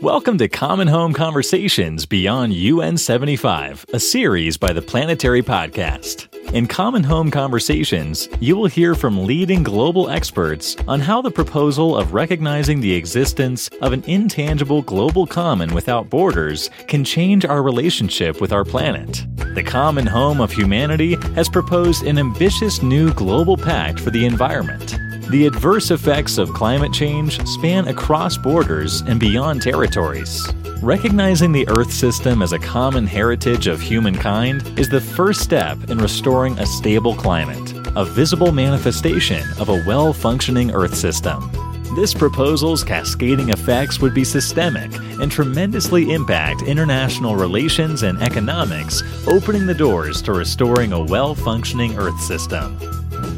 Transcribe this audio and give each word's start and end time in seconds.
Welcome 0.00 0.38
to 0.38 0.48
Common 0.48 0.86
Home 0.86 1.12
Conversations 1.12 2.06
Beyond 2.06 2.52
UN 2.52 2.96
75, 2.96 3.84
a 3.92 3.98
series 3.98 4.56
by 4.56 4.72
the 4.72 4.80
Planetary 4.80 5.42
Podcast. 5.42 6.32
In 6.52 6.68
Common 6.68 7.02
Home 7.02 7.32
Conversations, 7.32 8.28
you 8.38 8.56
will 8.56 8.68
hear 8.68 8.94
from 8.94 9.26
leading 9.26 9.64
global 9.64 10.08
experts 10.08 10.76
on 10.86 11.00
how 11.00 11.20
the 11.20 11.32
proposal 11.32 11.96
of 11.96 12.14
recognizing 12.14 12.80
the 12.80 12.94
existence 12.94 13.66
of 13.82 13.92
an 13.92 14.04
intangible 14.04 14.82
global 14.82 15.26
common 15.26 15.74
without 15.74 16.08
borders 16.08 16.70
can 16.86 17.02
change 17.02 17.44
our 17.44 17.60
relationship 17.60 18.40
with 18.40 18.52
our 18.52 18.64
planet. 18.64 19.26
The 19.56 19.64
Common 19.64 20.06
Home 20.06 20.40
of 20.40 20.52
Humanity 20.52 21.16
has 21.34 21.48
proposed 21.48 22.04
an 22.04 22.18
ambitious 22.18 22.82
new 22.84 23.12
global 23.14 23.56
pact 23.56 23.98
for 23.98 24.10
the 24.10 24.26
environment 24.26 24.96
the 25.30 25.46
adverse 25.46 25.90
effects 25.90 26.38
of 26.38 26.54
climate 26.54 26.92
change 26.92 27.44
span 27.46 27.86
across 27.88 28.38
borders 28.38 29.02
and 29.02 29.20
beyond 29.20 29.60
territories. 29.60 30.46
Recognizing 30.82 31.52
the 31.52 31.68
Earth 31.68 31.92
system 31.92 32.40
as 32.40 32.52
a 32.52 32.58
common 32.58 33.06
heritage 33.06 33.66
of 33.66 33.80
humankind 33.80 34.78
is 34.78 34.88
the 34.88 35.00
first 35.00 35.40
step 35.40 35.90
in 35.90 35.98
restoring 35.98 36.58
a 36.58 36.64
stable 36.64 37.14
climate, 37.14 37.74
a 37.94 38.06
visible 38.06 38.52
manifestation 38.52 39.42
of 39.58 39.68
a 39.68 39.84
well 39.86 40.14
functioning 40.14 40.70
Earth 40.70 40.94
system. 40.94 41.50
This 41.94 42.14
proposal's 42.14 42.84
cascading 42.84 43.50
effects 43.50 44.00
would 44.00 44.14
be 44.14 44.24
systemic 44.24 44.94
and 45.20 45.30
tremendously 45.30 46.12
impact 46.12 46.62
international 46.62 47.34
relations 47.36 48.02
and 48.02 48.22
economics, 48.22 49.02
opening 49.26 49.66
the 49.66 49.74
doors 49.74 50.22
to 50.22 50.32
restoring 50.32 50.92
a 50.92 51.02
well 51.02 51.34
functioning 51.34 51.98
Earth 51.98 52.20
system. 52.20 52.78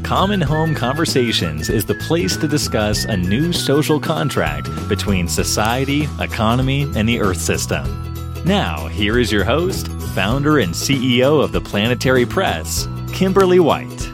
Common 0.03 0.41
Home 0.41 0.75
Conversations 0.75 1.71
is 1.71 1.85
the 1.85 1.95
place 1.95 2.37
to 2.37 2.49
discuss 2.49 3.05
a 3.05 3.17
new 3.17 3.53
social 3.53 4.01
contract 4.01 4.69
between 4.89 5.29
society, 5.29 6.09
economy, 6.19 6.83
and 6.97 7.09
the 7.09 7.21
Earth 7.21 7.41
system. 7.41 7.85
Now, 8.45 8.89
here 8.89 9.19
is 9.19 9.31
your 9.31 9.45
host, 9.45 9.89
founder 10.15 10.59
and 10.59 10.73
CEO 10.73 11.43
of 11.43 11.53
the 11.53 11.61
Planetary 11.61 12.27
Press, 12.27 12.89
Kimberly 13.13 13.61
White. 13.61 14.10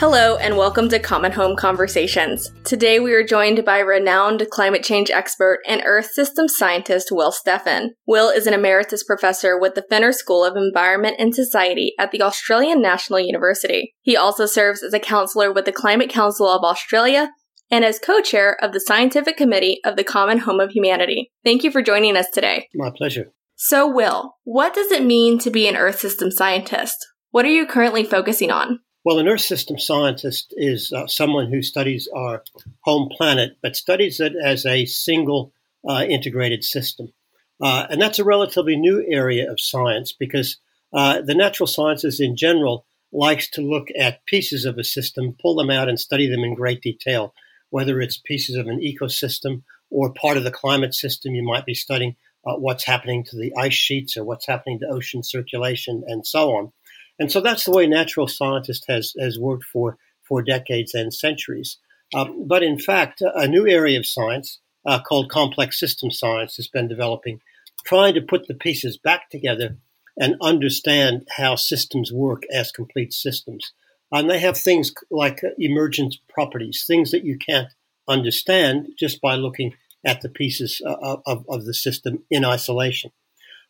Hello, 0.00 0.38
and 0.38 0.56
welcome 0.56 0.88
to 0.88 0.98
Common 0.98 1.30
Home 1.32 1.54
Conversations. 1.54 2.50
Today 2.64 3.00
we 3.00 3.12
are 3.12 3.22
joined 3.22 3.66
by 3.66 3.80
renowned 3.80 4.48
climate 4.50 4.82
change 4.82 5.10
expert 5.10 5.60
and 5.68 5.82
Earth 5.84 6.12
systems 6.12 6.56
scientist 6.56 7.08
Will 7.12 7.30
Steffen. 7.30 7.88
Will 8.06 8.30
is 8.30 8.46
an 8.46 8.54
emeritus 8.54 9.04
professor 9.04 9.60
with 9.60 9.74
the 9.74 9.84
Fenner 9.90 10.12
School 10.12 10.42
of 10.42 10.56
Environment 10.56 11.16
and 11.18 11.34
Society 11.34 11.92
at 11.98 12.12
the 12.12 12.22
Australian 12.22 12.80
National 12.80 13.20
University. 13.20 13.94
He 14.00 14.16
also 14.16 14.46
serves 14.46 14.82
as 14.82 14.94
a 14.94 14.98
counselor 14.98 15.52
with 15.52 15.66
the 15.66 15.70
Climate 15.70 16.08
Council 16.08 16.48
of 16.48 16.64
Australia 16.64 17.32
and 17.70 17.84
as 17.84 17.98
co 17.98 18.22
chair 18.22 18.56
of 18.64 18.72
the 18.72 18.80
Scientific 18.80 19.36
Committee 19.36 19.80
of 19.84 19.96
the 19.96 20.02
Common 20.02 20.38
Home 20.38 20.60
of 20.60 20.70
Humanity. 20.70 21.30
Thank 21.44 21.62
you 21.62 21.70
for 21.70 21.82
joining 21.82 22.16
us 22.16 22.28
today. 22.32 22.68
My 22.74 22.88
pleasure. 22.88 23.34
So, 23.54 23.86
Will, 23.86 24.36
what 24.44 24.72
does 24.72 24.90
it 24.92 25.04
mean 25.04 25.38
to 25.40 25.50
be 25.50 25.68
an 25.68 25.76
Earth 25.76 25.98
system 25.98 26.30
scientist? 26.30 26.96
What 27.32 27.44
are 27.44 27.50
you 27.50 27.66
currently 27.66 28.02
focusing 28.02 28.50
on? 28.50 28.78
Well, 29.02 29.18
an 29.18 29.28
Earth 29.28 29.40
system 29.40 29.78
scientist 29.78 30.52
is 30.58 30.92
uh, 30.92 31.06
someone 31.06 31.50
who 31.50 31.62
studies 31.62 32.06
our 32.14 32.44
home 32.80 33.08
planet, 33.08 33.56
but 33.62 33.74
studies 33.74 34.20
it 34.20 34.34
as 34.42 34.66
a 34.66 34.84
single 34.84 35.52
uh, 35.88 36.04
integrated 36.06 36.64
system. 36.64 37.14
Uh, 37.62 37.86
and 37.88 38.00
that's 38.00 38.18
a 38.18 38.24
relatively 38.24 38.76
new 38.76 39.02
area 39.08 39.50
of 39.50 39.58
science 39.58 40.12
because 40.12 40.58
uh, 40.92 41.22
the 41.22 41.34
natural 41.34 41.66
sciences 41.66 42.20
in 42.20 42.36
general 42.36 42.84
likes 43.10 43.48
to 43.50 43.62
look 43.62 43.88
at 43.98 44.26
pieces 44.26 44.66
of 44.66 44.76
a 44.76 44.84
system, 44.84 45.34
pull 45.40 45.56
them 45.56 45.70
out, 45.70 45.88
and 45.88 45.98
study 45.98 46.28
them 46.28 46.44
in 46.44 46.54
great 46.54 46.82
detail. 46.82 47.32
Whether 47.70 48.02
it's 48.02 48.18
pieces 48.18 48.56
of 48.56 48.66
an 48.66 48.80
ecosystem 48.80 49.62
or 49.88 50.12
part 50.12 50.36
of 50.36 50.44
the 50.44 50.50
climate 50.50 50.94
system, 50.94 51.34
you 51.34 51.42
might 51.42 51.64
be 51.64 51.74
studying 51.74 52.16
uh, 52.46 52.56
what's 52.56 52.84
happening 52.84 53.24
to 53.24 53.36
the 53.36 53.52
ice 53.56 53.74
sheets 53.74 54.16
or 54.16 54.24
what's 54.24 54.46
happening 54.46 54.78
to 54.80 54.88
ocean 54.88 55.22
circulation 55.22 56.02
and 56.06 56.26
so 56.26 56.50
on. 56.50 56.72
And 57.20 57.30
so 57.30 57.40
that's 57.40 57.64
the 57.64 57.70
way 57.70 57.86
natural 57.86 58.26
scientist 58.26 58.86
has, 58.88 59.12
has 59.20 59.38
worked 59.38 59.64
for, 59.64 59.98
for 60.22 60.42
decades 60.42 60.94
and 60.94 61.12
centuries. 61.12 61.76
Um, 62.14 62.48
but 62.48 62.62
in 62.62 62.78
fact, 62.78 63.22
a 63.22 63.46
new 63.46 63.68
area 63.68 63.98
of 63.98 64.06
science 64.06 64.58
uh, 64.86 65.00
called 65.00 65.30
complex 65.30 65.78
system 65.78 66.10
science 66.10 66.56
has 66.56 66.66
been 66.66 66.88
developing, 66.88 67.40
trying 67.84 68.14
to 68.14 68.22
put 68.22 68.48
the 68.48 68.54
pieces 68.54 68.96
back 68.96 69.28
together 69.30 69.76
and 70.16 70.36
understand 70.40 71.28
how 71.36 71.54
systems 71.56 72.10
work 72.10 72.42
as 72.52 72.72
complete 72.72 73.12
systems. 73.12 73.72
And 74.10 74.28
they 74.28 74.40
have 74.40 74.56
things 74.56 74.92
like 75.10 75.40
emergent 75.58 76.16
properties, 76.28 76.84
things 76.86 77.10
that 77.12 77.24
you 77.24 77.38
can't 77.38 77.68
understand 78.08 78.88
just 78.98 79.20
by 79.20 79.36
looking 79.36 79.74
at 80.04 80.22
the 80.22 80.30
pieces 80.30 80.80
uh, 80.84 81.18
of, 81.26 81.44
of 81.48 81.64
the 81.66 81.74
system 81.74 82.24
in 82.30 82.44
isolation. 82.44 83.12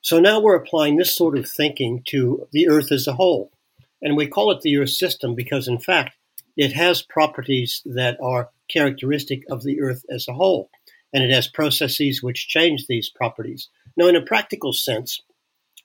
So 0.02 0.18
now 0.18 0.40
we're 0.40 0.56
applying 0.56 0.96
this 0.96 1.14
sort 1.14 1.38
of 1.38 1.48
thinking 1.48 2.02
to 2.06 2.48
the 2.52 2.68
Earth 2.68 2.90
as 2.90 3.06
a 3.06 3.14
whole. 3.14 3.52
And 4.02 4.16
we 4.16 4.26
call 4.26 4.50
it 4.50 4.62
the 4.62 4.78
Earth 4.78 4.90
system 4.90 5.34
because, 5.34 5.68
in 5.68 5.78
fact, 5.78 6.16
it 6.56 6.72
has 6.72 7.02
properties 7.02 7.82
that 7.84 8.16
are 8.22 8.50
characteristic 8.68 9.42
of 9.50 9.62
the 9.62 9.80
Earth 9.82 10.04
as 10.10 10.26
a 10.26 10.32
whole. 10.32 10.70
And 11.12 11.22
it 11.22 11.30
has 11.30 11.48
processes 11.48 12.22
which 12.22 12.48
change 12.48 12.86
these 12.86 13.10
properties. 13.10 13.68
Now, 13.96 14.06
in 14.06 14.16
a 14.16 14.22
practical 14.22 14.72
sense, 14.72 15.20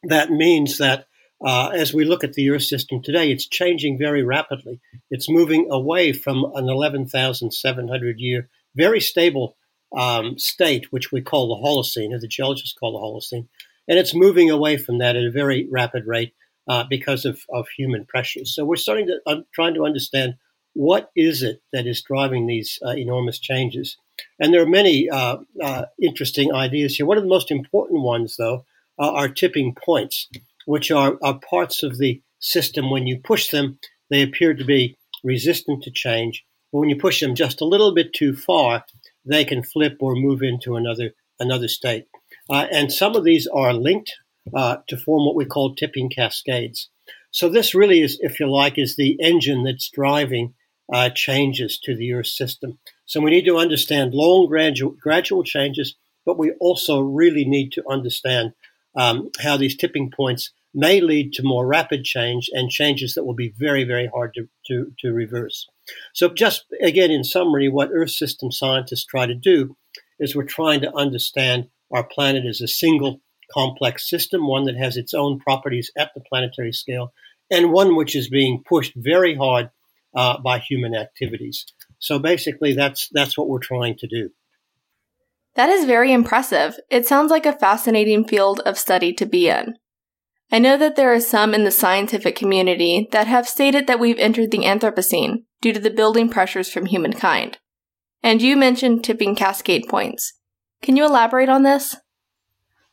that 0.03 0.29
means 0.29 0.77
that 0.77 1.07
uh, 1.45 1.69
as 1.69 1.93
we 1.93 2.05
look 2.05 2.23
at 2.23 2.33
the 2.33 2.49
Earth 2.49 2.63
system 2.63 3.01
today, 3.01 3.31
it's 3.31 3.47
changing 3.47 3.97
very 3.97 4.23
rapidly. 4.23 4.79
It's 5.11 5.29
moving 5.29 5.67
away 5.69 6.13
from 6.13 6.45
an 6.55 6.69
11,700 6.69 8.19
year, 8.19 8.47
very 8.75 9.01
stable 9.01 9.57
um, 9.95 10.37
state, 10.39 10.91
which 10.91 11.11
we 11.11 11.21
call 11.21 11.49
the 11.49 11.67
Holocene, 11.67 12.13
or 12.13 12.19
the 12.19 12.27
geologists 12.27 12.77
call 12.77 12.93
the 12.93 12.99
Holocene, 12.99 13.47
and 13.87 13.99
it's 13.99 14.15
moving 14.15 14.49
away 14.49 14.77
from 14.77 14.97
that 14.99 15.15
at 15.15 15.23
a 15.23 15.31
very 15.31 15.67
rapid 15.71 16.05
rate 16.05 16.33
uh, 16.67 16.83
because 16.89 17.25
of, 17.25 17.41
of 17.49 17.67
human 17.69 18.05
pressures. 18.05 18.55
So 18.55 18.65
we're 18.65 18.75
starting 18.75 19.07
to 19.07 19.19
uh, 19.25 19.41
trying 19.53 19.73
to 19.75 19.85
understand 19.85 20.35
what 20.73 21.11
is 21.15 21.41
it 21.41 21.61
that 21.71 21.87
is 21.87 22.01
driving 22.01 22.47
these 22.47 22.79
uh, 22.85 22.91
enormous 22.91 23.39
changes. 23.39 23.97
And 24.39 24.53
there 24.53 24.61
are 24.61 24.67
many 24.67 25.09
uh, 25.09 25.37
uh, 25.61 25.85
interesting 26.01 26.53
ideas 26.53 26.95
here. 26.95 27.05
One 27.05 27.17
of 27.17 27.23
the 27.23 27.29
most 27.29 27.51
important 27.51 28.01
ones, 28.01 28.35
though, 28.37 28.65
are 28.97 29.27
tipping 29.27 29.75
points, 29.75 30.29
which 30.65 30.89
are, 30.89 31.17
are 31.21 31.39
parts 31.49 31.83
of 31.83 31.97
the 31.97 32.21
system. 32.39 32.89
When 32.89 33.07
you 33.07 33.19
push 33.19 33.49
them, 33.49 33.77
they 34.09 34.21
appear 34.21 34.53
to 34.53 34.63
be 34.63 34.97
resistant 35.23 35.83
to 35.83 35.91
change. 35.91 36.45
But 36.71 36.79
when 36.79 36.89
you 36.89 36.95
push 36.97 37.19
them 37.19 37.35
just 37.35 37.61
a 37.61 37.65
little 37.65 37.93
bit 37.93 38.13
too 38.13 38.35
far, 38.35 38.85
they 39.25 39.43
can 39.43 39.63
flip 39.63 39.97
or 39.99 40.15
move 40.15 40.41
into 40.41 40.75
another 40.75 41.11
another 41.39 41.67
state. 41.67 42.05
Uh, 42.49 42.67
and 42.71 42.91
some 42.91 43.15
of 43.15 43.23
these 43.23 43.47
are 43.47 43.73
linked 43.73 44.13
uh, 44.53 44.77
to 44.87 44.97
form 44.97 45.25
what 45.25 45.35
we 45.35 45.45
call 45.45 45.75
tipping 45.75 46.09
cascades. 46.09 46.89
So 47.31 47.49
this 47.49 47.75
really 47.75 48.01
is, 48.01 48.17
if 48.21 48.39
you 48.39 48.49
like, 48.49 48.77
is 48.77 48.95
the 48.95 49.17
engine 49.19 49.63
that's 49.63 49.89
driving 49.89 50.53
uh, 50.93 51.09
changes 51.09 51.79
to 51.79 51.95
the 51.95 52.13
Earth 52.13 52.27
system. 52.27 52.79
So 53.05 53.19
we 53.19 53.31
need 53.31 53.45
to 53.45 53.57
understand 53.57 54.13
long 54.13 54.47
gradual, 54.47 54.91
gradual 54.91 55.43
changes, 55.43 55.95
but 56.25 56.37
we 56.37 56.51
also 56.59 57.01
really 57.01 57.45
need 57.45 57.71
to 57.73 57.83
understand 57.89 58.53
um, 58.95 59.29
how 59.39 59.57
these 59.57 59.75
tipping 59.75 60.11
points 60.11 60.51
may 60.73 61.01
lead 61.01 61.33
to 61.33 61.43
more 61.43 61.65
rapid 61.65 62.03
change 62.03 62.49
and 62.53 62.69
changes 62.69 63.13
that 63.13 63.23
will 63.23 63.33
be 63.35 63.53
very, 63.57 63.83
very 63.83 64.07
hard 64.07 64.33
to, 64.33 64.47
to, 64.67 64.91
to 64.99 65.13
reverse. 65.13 65.67
So 66.13 66.29
just 66.29 66.65
again, 66.81 67.11
in 67.11 67.23
summary, 67.23 67.69
what 67.69 67.89
Earth 67.93 68.11
system 68.11 68.51
scientists 68.51 69.05
try 69.05 69.25
to 69.25 69.35
do 69.35 69.77
is 70.19 70.35
we're 70.35 70.43
trying 70.43 70.81
to 70.81 70.95
understand 70.95 71.67
our 71.93 72.03
planet 72.03 72.45
is 72.45 72.61
a 72.61 72.67
single 72.67 73.21
complex 73.53 74.09
system, 74.09 74.47
one 74.47 74.65
that 74.65 74.77
has 74.77 74.97
its 74.97 75.13
own 75.13 75.39
properties 75.39 75.91
at 75.97 76.11
the 76.15 76.21
planetary 76.21 76.71
scale, 76.71 77.13
and 77.51 77.71
one 77.71 77.95
which 77.95 78.15
is 78.15 78.29
being 78.29 78.63
pushed 78.67 78.93
very 78.95 79.35
hard 79.35 79.69
uh, 80.15 80.39
by 80.39 80.59
human 80.59 80.95
activities. 80.95 81.65
So 81.99 82.19
basically, 82.19 82.73
that's 82.73 83.09
that's 83.11 83.37
what 83.37 83.47
we're 83.47 83.59
trying 83.59 83.97
to 83.97 84.07
do. 84.07 84.29
That 85.55 85.69
is 85.69 85.85
very 85.85 86.11
impressive. 86.11 86.77
It 86.89 87.07
sounds 87.07 87.31
like 87.31 87.45
a 87.45 87.53
fascinating 87.53 88.27
field 88.27 88.59
of 88.65 88.77
study 88.77 89.13
to 89.13 89.25
be 89.25 89.47
in. 89.47 89.75
I 90.51 90.59
know 90.59 90.77
that 90.77 90.95
there 90.95 91.13
are 91.13 91.19
some 91.19 91.53
in 91.53 91.63
the 91.63 91.71
scientific 91.71 92.35
community 92.35 93.07
that 93.11 93.27
have 93.27 93.47
stated 93.47 93.87
that 93.87 93.99
we've 93.99 94.19
entered 94.19 94.51
the 94.51 94.59
Anthropocene 94.59 95.43
due 95.61 95.73
to 95.73 95.79
the 95.79 95.89
building 95.89 96.29
pressures 96.29 96.69
from 96.69 96.85
humankind. 96.85 97.57
And 98.21 98.41
you 98.41 98.55
mentioned 98.55 99.03
tipping 99.03 99.35
cascade 99.35 99.87
points. 99.87 100.33
Can 100.81 100.95
you 100.97 101.05
elaborate 101.05 101.49
on 101.49 101.63
this? 101.63 101.95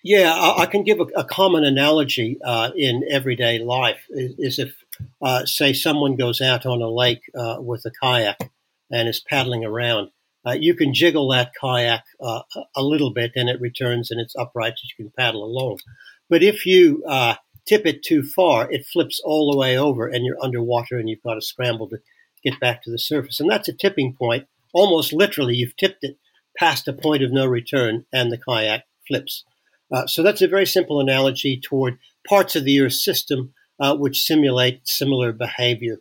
Yeah, 0.02 0.32
I, 0.34 0.62
I 0.62 0.66
can 0.66 0.82
give 0.82 0.98
a, 1.00 1.06
a 1.16 1.24
common 1.24 1.64
analogy 1.64 2.38
uh, 2.44 2.70
in 2.76 3.04
everyday 3.08 3.58
life. 3.58 4.04
Is, 4.10 4.34
is 4.38 4.58
if, 4.58 4.74
uh, 5.20 5.44
say, 5.46 5.72
someone 5.72 6.16
goes 6.16 6.40
out 6.40 6.66
on 6.66 6.82
a 6.82 6.88
lake 6.88 7.22
uh, 7.38 7.56
with 7.60 7.84
a 7.84 7.92
kayak 8.02 8.50
and 8.90 9.08
is 9.08 9.20
paddling 9.20 9.64
around, 9.64 10.10
uh, 10.44 10.52
you 10.58 10.74
can 10.74 10.92
jiggle 10.92 11.28
that 11.28 11.52
kayak 11.58 12.02
uh, 12.20 12.42
a 12.74 12.82
little 12.82 13.12
bit 13.12 13.32
and 13.36 13.48
it 13.48 13.60
returns 13.60 14.10
and 14.10 14.20
it's 14.20 14.34
upright 14.36 14.74
so 14.76 14.88
you 14.98 15.04
can 15.04 15.12
paddle 15.16 15.44
along. 15.44 15.78
But 16.28 16.42
if 16.42 16.66
you 16.66 17.04
uh, 17.06 17.36
tip 17.64 17.86
it 17.86 18.02
too 18.02 18.24
far, 18.24 18.70
it 18.72 18.86
flips 18.86 19.20
all 19.24 19.52
the 19.52 19.58
way 19.58 19.78
over 19.78 20.08
and 20.08 20.24
you're 20.24 20.42
underwater 20.42 20.98
and 20.98 21.08
you've 21.08 21.22
got 21.22 21.34
to 21.34 21.42
scramble 21.42 21.88
to 21.90 21.98
get 22.42 22.58
back 22.58 22.82
to 22.82 22.90
the 22.90 22.98
surface. 22.98 23.38
And 23.38 23.48
that's 23.48 23.68
a 23.68 23.72
tipping 23.72 24.14
point 24.14 24.46
almost 24.72 25.12
literally, 25.12 25.54
you've 25.54 25.76
tipped 25.76 26.02
it 26.02 26.18
past 26.56 26.88
a 26.88 26.92
point 26.92 27.22
of 27.22 27.32
no 27.32 27.46
return 27.46 28.04
and 28.12 28.30
the 28.30 28.38
kayak 28.38 28.84
flips. 29.06 29.44
Uh, 29.92 30.06
so 30.06 30.22
that's 30.22 30.42
a 30.42 30.48
very 30.48 30.66
simple 30.66 31.00
analogy 31.00 31.60
toward 31.60 31.98
parts 32.26 32.56
of 32.56 32.64
the 32.64 32.80
Earth 32.80 32.94
system 32.94 33.52
uh, 33.78 33.96
which 33.96 34.22
simulate 34.22 34.86
similar 34.86 35.32
behavior. 35.32 35.98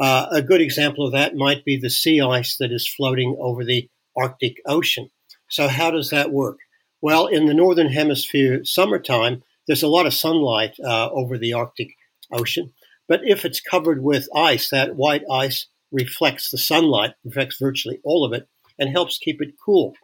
Uh, 0.00 0.26
a 0.30 0.42
good 0.42 0.60
example 0.60 1.06
of 1.06 1.12
that 1.12 1.34
might 1.34 1.64
be 1.64 1.76
the 1.76 1.90
sea 1.90 2.20
ice 2.20 2.56
that 2.56 2.72
is 2.72 2.88
floating 2.88 3.36
over 3.40 3.64
the 3.64 3.88
Arctic 4.16 4.56
Ocean. 4.66 5.10
So, 5.48 5.68
how 5.68 5.90
does 5.90 6.10
that 6.10 6.32
work? 6.32 6.58
Well, 7.00 7.26
in 7.26 7.46
the 7.46 7.54
northern 7.54 7.88
hemisphere, 7.88 8.64
summertime, 8.64 9.42
there's 9.66 9.82
a 9.82 9.88
lot 9.88 10.06
of 10.06 10.14
sunlight 10.14 10.74
uh, 10.84 11.10
over 11.10 11.38
the 11.38 11.52
Arctic 11.52 11.96
Ocean. 12.32 12.72
But 13.08 13.20
if 13.24 13.44
it's 13.44 13.60
covered 13.60 14.02
with 14.02 14.28
ice, 14.34 14.70
that 14.70 14.96
white 14.96 15.22
ice 15.30 15.66
reflects 15.90 16.50
the 16.50 16.58
sunlight, 16.58 17.14
reflects 17.24 17.58
virtually 17.58 18.00
all 18.04 18.24
of 18.24 18.32
it, 18.32 18.48
and 18.80 18.90
helps 18.90 19.18
keep 19.18 19.40
it 19.40 19.54
cool. 19.64 19.94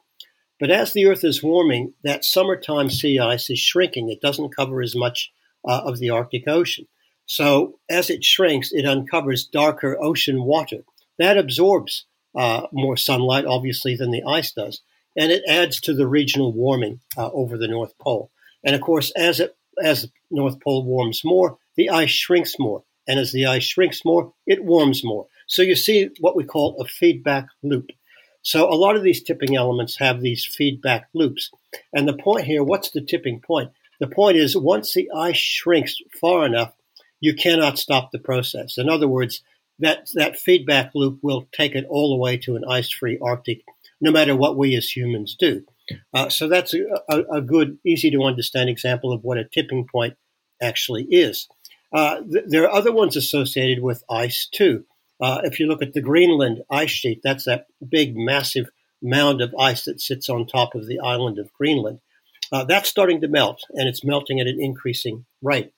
But 0.61 0.70
as 0.70 0.93
the 0.93 1.06
Earth 1.06 1.25
is 1.25 1.43
warming, 1.43 1.94
that 2.05 2.25
summertime 2.25 2.90
sea 2.90 3.19
ice 3.19 3.50
is 3.50 3.58
shrinking. 3.58 4.08
It 4.08 4.20
doesn't 4.20 4.55
cover 4.55 4.81
as 4.81 4.94
much 4.94 5.32
uh, 5.67 5.82
of 5.84 5.99
the 5.99 6.11
Arctic 6.11 6.46
Ocean. 6.46 6.87
So 7.26 7.81
as 7.90 8.08
it 8.08 8.25
shrinks, 8.25 8.70
it 8.73 8.87
uncovers 8.87 9.46
darker 9.46 9.99
ocean 10.00 10.44
water. 10.44 10.84
That 11.19 11.37
absorbs 11.37 12.06
uh, 12.37 12.69
more 12.73 12.96
sunlight, 12.96 13.44
obviously, 13.46 13.96
than 13.96 14.12
the 14.12 14.23
ice 14.23 14.52
does, 14.52 14.82
and 15.17 15.32
it 15.32 15.43
adds 15.49 15.81
to 15.82 15.94
the 15.94 16.06
regional 16.06 16.52
warming 16.52 17.00
uh, 17.17 17.31
over 17.32 17.58
the 17.58 17.69
North 17.69 17.99
Pole. 17.99 18.31
And 18.62 18.75
of 18.75 18.81
course, 18.81 19.11
as 19.17 19.40
it 19.40 19.56
as 19.82 20.02
the 20.02 20.11
North 20.31 20.61
Pole 20.61 20.84
warms 20.84 21.23
more, 21.25 21.58
the 21.76 21.90
ice 21.90 22.11
shrinks 22.11 22.58
more, 22.58 22.84
and 23.06 23.19
as 23.19 23.32
the 23.32 23.46
ice 23.46 23.64
shrinks 23.64 24.05
more, 24.05 24.32
it 24.46 24.64
warms 24.64 25.05
more. 25.05 25.26
So 25.46 25.62
you 25.62 25.76
see 25.76 26.11
what 26.20 26.37
we 26.37 26.44
call 26.44 26.81
a 26.81 26.87
feedback 26.87 27.46
loop. 27.62 27.90
So 28.47 28.73
a 28.73 28.79
lot 28.79 28.95
of 28.95 29.03
these 29.03 29.25
tipping 29.25 29.57
elements 29.57 29.99
have 29.99 30.21
these 30.21 30.45
feedback 30.45 31.09
loops. 31.13 31.51
And 31.93 32.07
the 32.07 32.17
point 32.17 32.47
here, 32.47 32.63
what's 32.63 32.93
the 32.93 33.01
tipping 33.01 33.41
point? 33.41 33.73
The 33.99 34.07
point 34.07 34.37
is 34.37 34.57
once 34.57 34.95
the 34.95 35.11
ice 35.11 35.37
shrinks 35.37 35.97
far 36.21 36.47
enough, 36.47 36.73
you 37.19 37.35
cannot 37.35 37.77
stop 37.77 38.13
the 38.13 38.21
process. 38.21 38.79
In 38.79 38.89
other 38.89 39.09
words, 39.09 39.43
that, 39.81 40.11
that 40.15 40.39
feedback 40.39 40.93
loop 40.95 41.19
will 41.23 41.49
take 41.51 41.75
it 41.75 41.87
all 41.89 42.11
the 42.11 42.23
way 42.23 42.37
to 42.37 42.55
an 42.55 42.63
ice-free 42.65 43.19
Arctic, 43.21 43.65
no 44.01 44.13
matter 44.13 44.37
what 44.37 44.57
we 44.57 44.77
as 44.77 44.95
humans 44.97 45.35
do. 45.37 45.65
Uh, 46.15 46.29
so 46.29 46.47
that's 46.47 46.73
a, 46.73 46.85
a, 47.09 47.39
a, 47.39 47.41
good, 47.43 47.79
easy 47.85 48.13
to 48.13 48.23
understand 48.23 48.71
example 48.71 49.13
of 49.13 49.25
what 49.25 49.39
a 49.39 49.45
tipping 49.45 49.89
point 49.89 50.15
actually 50.63 51.03
is. 51.11 51.49
Uh, 51.93 52.21
th- 52.21 52.45
there 52.47 52.63
are 52.63 52.73
other 52.73 52.93
ones 52.93 53.17
associated 53.17 53.83
with 53.83 54.05
ice 54.09 54.47
too. 54.49 54.85
Uh, 55.21 55.41
if 55.45 55.59
you 55.59 55.67
look 55.67 55.83
at 55.83 55.95
the 55.95 56.01
Greenland 56.01 56.63
ice 56.71 56.91
sheet, 56.91 57.21
that's 57.23 57.45
that 57.45 57.67
big, 57.87 58.17
massive 58.17 58.71
mound 59.03 59.41
of 59.41 59.55
ice 59.59 59.85
that 59.85 60.01
sits 60.01 60.29
on 60.29 60.47
top 60.47 60.75
of 60.75 60.87
the 60.87 60.99
island 61.01 61.39
of 61.39 61.53
Greenland. 61.53 62.01
Uh, 62.53 62.65
that's 62.65 62.89
starting 62.89 63.21
to 63.21 63.29
melt, 63.29 63.63
and 63.71 63.89
it's 63.89 64.05
melting 64.05 64.41
at 64.41 64.47
an 64.47 64.61
increasing 64.61 65.27
rate. 65.43 65.73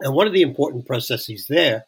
And 0.00 0.14
one 0.14 0.26
of 0.26 0.32
the 0.32 0.42
important 0.42 0.86
processes 0.86 1.46
there 1.48 1.84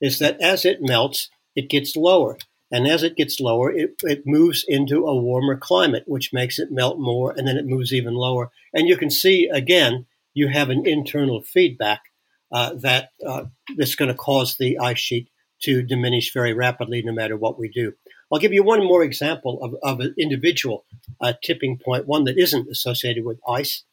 is 0.00 0.18
that 0.18 0.40
as 0.40 0.64
it 0.64 0.82
melts, 0.82 1.30
it 1.56 1.70
gets 1.70 1.96
lower. 1.96 2.36
And 2.70 2.86
as 2.86 3.02
it 3.02 3.16
gets 3.16 3.40
lower, 3.40 3.70
it, 3.70 3.94
it 4.02 4.26
moves 4.26 4.64
into 4.66 5.06
a 5.06 5.16
warmer 5.16 5.56
climate, 5.56 6.04
which 6.06 6.32
makes 6.32 6.58
it 6.58 6.72
melt 6.72 6.98
more, 6.98 7.32
and 7.32 7.46
then 7.46 7.56
it 7.56 7.66
moves 7.66 7.92
even 7.92 8.14
lower. 8.14 8.50
And 8.72 8.88
you 8.88 8.96
can 8.96 9.10
see, 9.10 9.48
again, 9.48 10.06
you 10.34 10.48
have 10.48 10.70
an 10.70 10.86
internal 10.86 11.40
feedback 11.40 12.02
uh, 12.50 12.74
that 12.74 13.10
uh, 13.24 13.44
that's 13.76 13.94
going 13.94 14.08
to 14.08 14.14
cause 14.14 14.56
the 14.56 14.78
ice 14.78 14.98
sheet 14.98 15.28
to 15.64 15.82
diminish 15.82 16.32
very 16.32 16.52
rapidly 16.52 17.02
no 17.02 17.12
matter 17.12 17.36
what 17.36 17.58
we 17.58 17.68
do. 17.68 17.92
I'll 18.32 18.38
give 18.38 18.52
you 18.52 18.62
one 18.62 18.84
more 18.84 19.04
example 19.04 19.62
of, 19.62 19.76
of 19.82 20.00
an 20.00 20.14
individual 20.18 20.84
uh, 21.20 21.34
tipping 21.42 21.78
point, 21.78 22.06
one 22.06 22.24
that 22.24 22.38
isn't 22.38 22.68
associated 22.68 23.24
with 23.24 23.38
ice, 23.48 23.84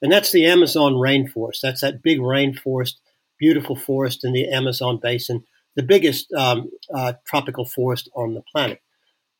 and 0.00 0.12
that's 0.12 0.30
the 0.32 0.46
Amazon 0.46 0.94
rainforest. 0.94 1.60
That's 1.62 1.80
that 1.80 2.02
big 2.02 2.20
rainforest, 2.20 2.94
beautiful 3.38 3.76
forest 3.76 4.24
in 4.24 4.32
the 4.32 4.48
Amazon 4.48 4.98
basin, 5.02 5.44
the 5.74 5.82
biggest 5.82 6.32
um, 6.32 6.70
uh, 6.94 7.14
tropical 7.26 7.64
forest 7.64 8.08
on 8.14 8.34
the 8.34 8.42
planet. 8.52 8.80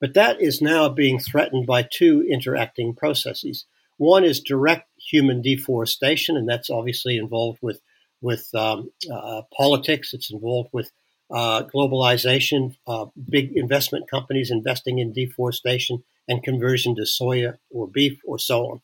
But 0.00 0.14
that 0.14 0.40
is 0.40 0.62
now 0.62 0.88
being 0.88 1.18
threatened 1.18 1.66
by 1.66 1.82
two 1.82 2.24
interacting 2.28 2.94
processes. 2.94 3.66
One 3.96 4.24
is 4.24 4.40
direct 4.40 4.88
human 4.96 5.42
deforestation, 5.42 6.36
and 6.36 6.48
that's 6.48 6.70
obviously 6.70 7.16
involved 7.16 7.58
with 7.62 7.80
with 8.20 8.52
um, 8.54 8.90
uh, 9.12 9.42
politics. 9.56 10.12
It's 10.14 10.30
involved 10.30 10.70
with 10.72 10.90
uh, 11.30 11.62
globalization, 11.64 12.76
uh, 12.86 13.06
big 13.28 13.52
investment 13.56 14.10
companies 14.10 14.50
investing 14.50 14.98
in 14.98 15.12
deforestation 15.12 16.02
and 16.26 16.42
conversion 16.42 16.94
to 16.96 17.02
soya 17.02 17.58
or 17.70 17.86
beef 17.86 18.18
or 18.24 18.38
so 18.38 18.64
on. 18.64 18.80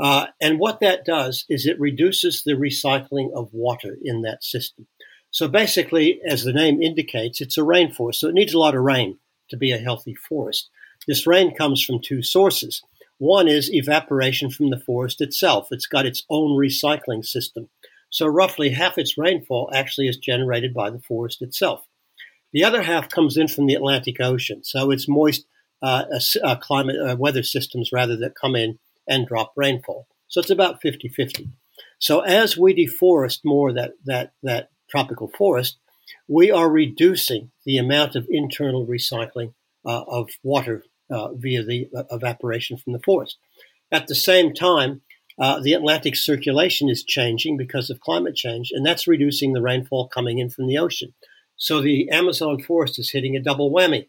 Uh, 0.00 0.26
and 0.40 0.58
what 0.58 0.80
that 0.80 1.04
does 1.04 1.44
is 1.48 1.66
it 1.66 1.78
reduces 1.78 2.42
the 2.42 2.52
recycling 2.52 3.32
of 3.34 3.52
water 3.52 3.96
in 4.02 4.22
that 4.22 4.42
system. 4.42 4.86
So 5.30 5.48
basically, 5.48 6.20
as 6.26 6.44
the 6.44 6.52
name 6.52 6.82
indicates, 6.82 7.40
it's 7.40 7.58
a 7.58 7.62
rainforest. 7.62 8.16
So 8.16 8.28
it 8.28 8.34
needs 8.34 8.54
a 8.54 8.58
lot 8.58 8.74
of 8.74 8.82
rain 8.82 9.18
to 9.50 9.56
be 9.56 9.72
a 9.72 9.78
healthy 9.78 10.14
forest. 10.14 10.70
This 11.06 11.26
rain 11.26 11.54
comes 11.54 11.82
from 11.82 12.00
two 12.00 12.22
sources. 12.22 12.82
One 13.18 13.48
is 13.48 13.72
evaporation 13.72 14.50
from 14.50 14.70
the 14.70 14.78
forest 14.78 15.20
itself. 15.20 15.68
It's 15.70 15.86
got 15.86 16.06
its 16.06 16.24
own 16.28 16.58
recycling 16.58 17.24
system. 17.24 17.68
So 18.12 18.26
roughly 18.26 18.70
half 18.70 18.98
its 18.98 19.18
rainfall 19.18 19.70
actually 19.74 20.06
is 20.06 20.18
generated 20.18 20.74
by 20.74 20.90
the 20.90 21.00
forest 21.00 21.42
itself. 21.42 21.86
The 22.52 22.62
other 22.62 22.82
half 22.82 23.08
comes 23.08 23.38
in 23.38 23.48
from 23.48 23.66
the 23.66 23.74
Atlantic 23.74 24.20
Ocean. 24.20 24.62
So 24.62 24.90
it's 24.90 25.08
moist 25.08 25.46
uh, 25.82 26.04
uh, 26.44 26.56
climate 26.56 26.96
uh, 26.96 27.16
weather 27.16 27.42
systems 27.42 27.90
rather 27.90 28.16
that 28.18 28.34
come 28.40 28.54
in 28.54 28.78
and 29.08 29.26
drop 29.26 29.52
rainfall. 29.56 30.06
So 30.28 30.40
it's 30.40 30.50
about 30.50 30.82
50-50. 30.82 31.48
So 31.98 32.20
as 32.20 32.56
we 32.56 32.74
deforest 32.74 33.40
more 33.44 33.72
that 33.72 33.92
that 34.04 34.32
that 34.42 34.70
tropical 34.90 35.28
forest, 35.28 35.78
we 36.28 36.50
are 36.50 36.70
reducing 36.70 37.50
the 37.64 37.78
amount 37.78 38.14
of 38.14 38.26
internal 38.28 38.86
recycling 38.86 39.54
uh, 39.86 40.02
of 40.06 40.30
water 40.42 40.84
uh, 41.10 41.32
via 41.32 41.64
the 41.64 41.88
uh, 41.96 42.04
evaporation 42.10 42.76
from 42.76 42.92
the 42.92 43.00
forest. 43.00 43.38
At 43.90 44.06
the 44.06 44.14
same 44.14 44.52
time, 44.52 45.00
uh, 45.42 45.58
the 45.58 45.72
Atlantic 45.72 46.14
circulation 46.14 46.88
is 46.88 47.02
changing 47.02 47.56
because 47.56 47.90
of 47.90 47.98
climate 47.98 48.36
change, 48.36 48.70
and 48.72 48.86
that's 48.86 49.08
reducing 49.08 49.52
the 49.52 49.60
rainfall 49.60 50.06
coming 50.06 50.38
in 50.38 50.48
from 50.48 50.68
the 50.68 50.78
ocean. 50.78 51.12
So 51.56 51.80
the 51.80 52.08
Amazon 52.10 52.62
forest 52.62 52.96
is 53.00 53.10
hitting 53.10 53.34
a 53.34 53.42
double 53.42 53.68
whammy. 53.68 54.06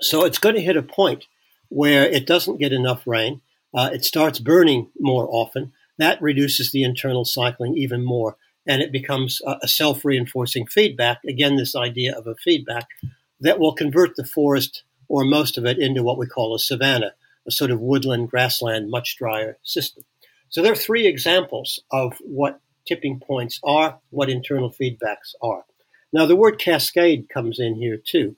So 0.00 0.24
it's 0.24 0.38
going 0.38 0.56
to 0.56 0.60
hit 0.60 0.76
a 0.76 0.82
point 0.82 1.26
where 1.68 2.04
it 2.04 2.26
doesn't 2.26 2.58
get 2.58 2.72
enough 2.72 3.06
rain. 3.06 3.40
Uh, 3.72 3.90
it 3.92 4.04
starts 4.04 4.40
burning 4.40 4.90
more 4.98 5.28
often. 5.30 5.72
That 5.98 6.20
reduces 6.20 6.72
the 6.72 6.82
internal 6.82 7.24
cycling 7.24 7.76
even 7.76 8.04
more, 8.04 8.36
and 8.66 8.82
it 8.82 8.90
becomes 8.90 9.40
a, 9.46 9.58
a 9.62 9.68
self 9.68 10.04
reinforcing 10.04 10.66
feedback. 10.66 11.20
Again, 11.22 11.54
this 11.54 11.76
idea 11.76 12.18
of 12.18 12.26
a 12.26 12.34
feedback 12.34 12.88
that 13.38 13.60
will 13.60 13.74
convert 13.74 14.16
the 14.16 14.24
forest 14.24 14.82
or 15.06 15.24
most 15.24 15.56
of 15.56 15.64
it 15.66 15.78
into 15.78 16.02
what 16.02 16.18
we 16.18 16.26
call 16.26 16.52
a 16.52 16.58
savanna, 16.58 17.12
a 17.46 17.52
sort 17.52 17.70
of 17.70 17.78
woodland, 17.78 18.28
grassland, 18.28 18.90
much 18.90 19.16
drier 19.16 19.56
system. 19.62 20.02
So 20.52 20.60
there 20.60 20.72
are 20.72 20.76
three 20.76 21.06
examples 21.06 21.80
of 21.90 22.18
what 22.20 22.60
tipping 22.86 23.20
points 23.20 23.58
are, 23.64 23.98
what 24.10 24.28
internal 24.28 24.70
feedbacks 24.70 25.34
are. 25.42 25.64
Now, 26.12 26.26
the 26.26 26.36
word 26.36 26.58
cascade 26.58 27.30
comes 27.30 27.58
in 27.58 27.76
here 27.76 27.96
too. 27.96 28.36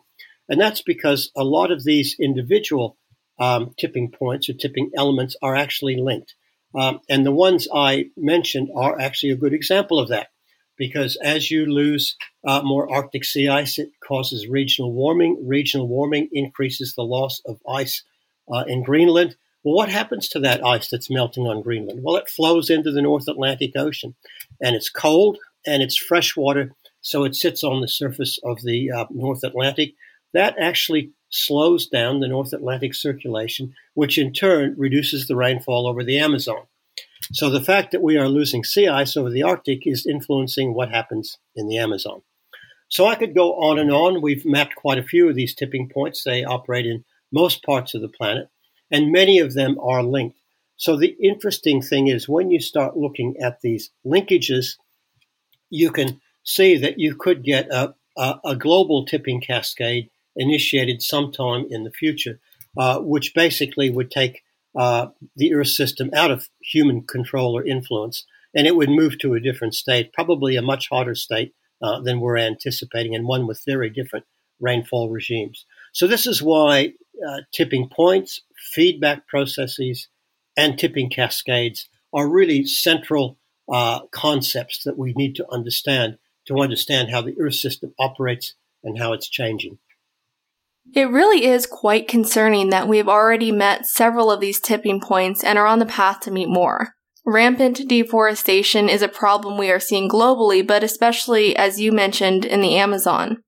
And 0.49 0.61
that's 0.61 0.81
because 0.81 1.33
a 1.37 1.43
lot 1.43 1.73
of 1.73 1.83
these 1.83 2.15
individual 2.21 2.97
um, 3.41 3.75
tipping 3.77 4.13
points 4.13 4.49
or 4.49 4.53
tipping 4.53 4.93
elements 4.97 5.35
are 5.43 5.57
actually 5.57 5.97
linked. 5.97 6.37
Um, 6.79 7.01
and 7.09 7.27
the 7.27 7.33
ones 7.33 7.67
I 7.75 8.11
mentioned 8.17 8.69
are 8.77 9.01
actually 9.01 9.33
a 9.33 9.37
good 9.37 9.53
example 9.53 9.99
of 9.99 10.09
that. 10.11 10.29
Because 10.77 11.17
as 11.17 11.51
you 11.51 11.67
lose 11.67 12.17
uh, 12.47 12.63
more 12.63 12.93
Arctic 12.93 13.25
sea 13.25 13.49
ice, 13.49 13.77
it 13.79 13.91
causes 14.07 14.47
regional 14.47 14.93
warming. 14.93 15.45
Regional 15.45 15.89
warming 15.89 16.29
increases 16.33 16.95
the 16.95 17.03
loss 17.03 17.43
of 17.45 17.59
ice 17.69 18.05
uh, 18.53 18.65
in 18.69 18.85
Greenland. 18.85 19.35
Well, 19.65 19.75
what 19.75 19.89
happens 19.89 20.29
to 20.29 20.41
that 20.41 20.65
ice 20.65 20.89
that's 20.91 21.11
melting 21.11 21.47
on 21.47 21.63
Greenland? 21.63 22.01
Well, 22.03 22.17
it 22.17 22.29
flows 22.29 22.69
into 22.69 22.93
the 22.93 23.01
North 23.01 23.27
Atlantic 23.29 23.73
Ocean, 23.75 24.15
and 24.61 24.77
it's 24.77 24.91
cold 24.91 25.39
and 25.67 25.83
it's 25.83 25.97
fresh 25.97 26.37
water, 26.37 26.73
so 27.01 27.25
it 27.25 27.35
sits 27.35 27.65
on 27.65 27.81
the 27.81 27.89
surface 27.89 28.39
of 28.45 28.63
the 28.63 28.91
uh, 28.91 29.07
North 29.11 29.43
Atlantic. 29.43 29.95
That 30.35 30.55
actually 30.61 31.13
slows 31.31 31.87
down 31.87 32.21
the 32.21 32.29
North 32.29 32.53
Atlantic 32.53 32.95
circulation, 32.95 33.75
which 33.95 34.19
in 34.19 34.35
turn 34.35 34.75
reduces 34.77 35.27
the 35.27 35.37
rainfall 35.37 35.87
over 35.87 36.05
the 36.05 36.19
Amazon. 36.19 36.67
So 37.33 37.49
the 37.49 37.63
fact 37.63 37.91
that 37.93 38.03
we 38.03 38.19
are 38.19 38.29
losing 38.29 38.65
sea 38.65 38.87
ice 38.87 39.17
over 39.17 39.31
the 39.31 39.43
Arctic 39.43 39.87
is 39.87 40.07
influencing 40.07 40.75
what 40.75 40.91
happens 40.91 41.39
in 41.57 41.69
the 41.69 41.79
Amazon. 41.79 42.21
So 42.91 43.07
I 43.07 43.15
could 43.15 43.35
go 43.35 43.55
on 43.55 43.79
and 43.79 43.91
on. 43.91 44.21
We've 44.21 44.45
mapped 44.45 44.77
quite 44.77 44.99
a 44.99 45.03
few 45.03 45.29
of 45.29 45.35
these 45.35 45.55
tipping 45.55 45.89
points. 45.89 46.23
They 46.23 46.45
operate 46.45 46.85
in 46.85 47.05
most 47.33 47.65
parts 47.65 47.95
of 47.95 48.03
the 48.03 48.09
planet 48.09 48.51
and 48.95 49.13
many 49.21 49.37
of 49.41 49.51
them 49.53 49.73
are 49.93 50.13
linked. 50.17 50.39
So 50.77 50.91
the 50.97 51.15
interesting 51.31 51.79
thing 51.91 52.05
is 52.15 52.29
when 52.37 52.49
you 52.51 52.61
start 52.61 52.97
looking 53.05 53.31
at 53.47 53.61
these 53.61 53.85
linkages, 54.13 54.67
you 55.71 55.91
can 55.99 56.21
see 56.43 56.71
that 56.85 56.97
you 57.05 57.11
could 57.25 57.41
get 57.53 57.65
a, 57.81 57.95
a, 58.17 58.29
a 58.53 58.57
global 58.67 58.99
tipping 59.05 59.41
cascade 59.41 60.07
initiated 60.37 60.99
sometime 61.03 61.63
in 61.75 61.85
the 61.85 61.97
future. 62.03 62.37
uh, 62.77 62.99
which 63.01 63.35
basically 63.35 63.91
would 63.91 64.11
take 64.11 64.43
uh, 64.77 65.09
the 65.37 65.55
Earth 65.55 65.69
system 65.69 66.11
out 66.15 66.31
of 66.31 66.49
human 66.61 67.03
control 67.03 67.57
or 67.57 67.65
influence, 67.65 68.27
and 68.55 68.67
it 68.67 68.77
would 68.77 68.89
move 68.91 69.19
to 69.19 69.35
a 69.35 69.41
different 69.41 69.75
state, 69.75 70.13
probably 70.13 70.57
a 70.57 70.63
much 70.63 70.89
hotter 70.91 71.15
state 71.15 71.55
uh, 71.83 72.01
than 72.01 72.21
we're 72.21 72.37
anticipating, 72.37 73.15
and 73.15 73.27
one 73.27 73.47
with 73.47 73.63
very 73.67 73.91
different 73.91 74.25
rainfall 74.61 75.11
regimes. 75.11 75.67
So, 75.95 76.07
this 76.07 76.27
is 76.27 76.43
why 76.43 76.93
uh, 77.27 77.41
tipping 77.53 77.89
points, 77.89 78.43
feedback 78.73 79.27
processes, 79.27 80.09
and 80.57 80.79
tipping 80.79 81.09
cascades 81.09 81.89
are 82.13 82.29
really 82.29 82.67
central 82.67 83.39
uh, 83.73 84.01
concepts 84.13 84.85
that 84.85 84.99
we 84.99 85.13
need 85.15 85.37
to 85.37 85.47
understand 85.51 86.19
to 86.47 86.59
understand 86.59 87.11
how 87.11 87.23
the 87.23 87.35
Earth 87.41 87.55
system 87.55 87.95
operates 87.99 88.55
and 88.83 88.99
how 88.99 89.15
it's 89.15 89.29
changing. 89.29 89.79
It 90.95 91.09
really 91.09 91.47
is 91.47 91.65
quite 91.65 92.07
concerning 92.09 92.69
that 92.69 92.87
we've 92.87 93.09
already 93.09 93.51
met 93.51 93.87
several 93.87 94.31
of 94.31 94.41
these 94.41 94.61
tipping 94.61 95.01
points 95.01 95.43
and 95.43 95.59
are 95.59 95.67
on 95.67 95.79
the 95.79 95.87
path 95.87 96.21
to 96.21 96.31
meet 96.31 96.49
more. 96.49 96.91
Rampant 97.25 97.89
deforestation 97.89 98.91
is 98.91 99.01
a 99.01 99.09
problem 99.09 99.57
we 99.57 99.71
are 99.71 99.81
seeing 99.81 100.11
globally, 100.11 100.67
but 100.67 100.85
especially, 100.85 101.57
as 101.57 101.81
you 101.81 101.91
mentioned, 101.91 102.45
in 102.45 102.61
the 102.61 102.77
Amazon. 102.77 103.39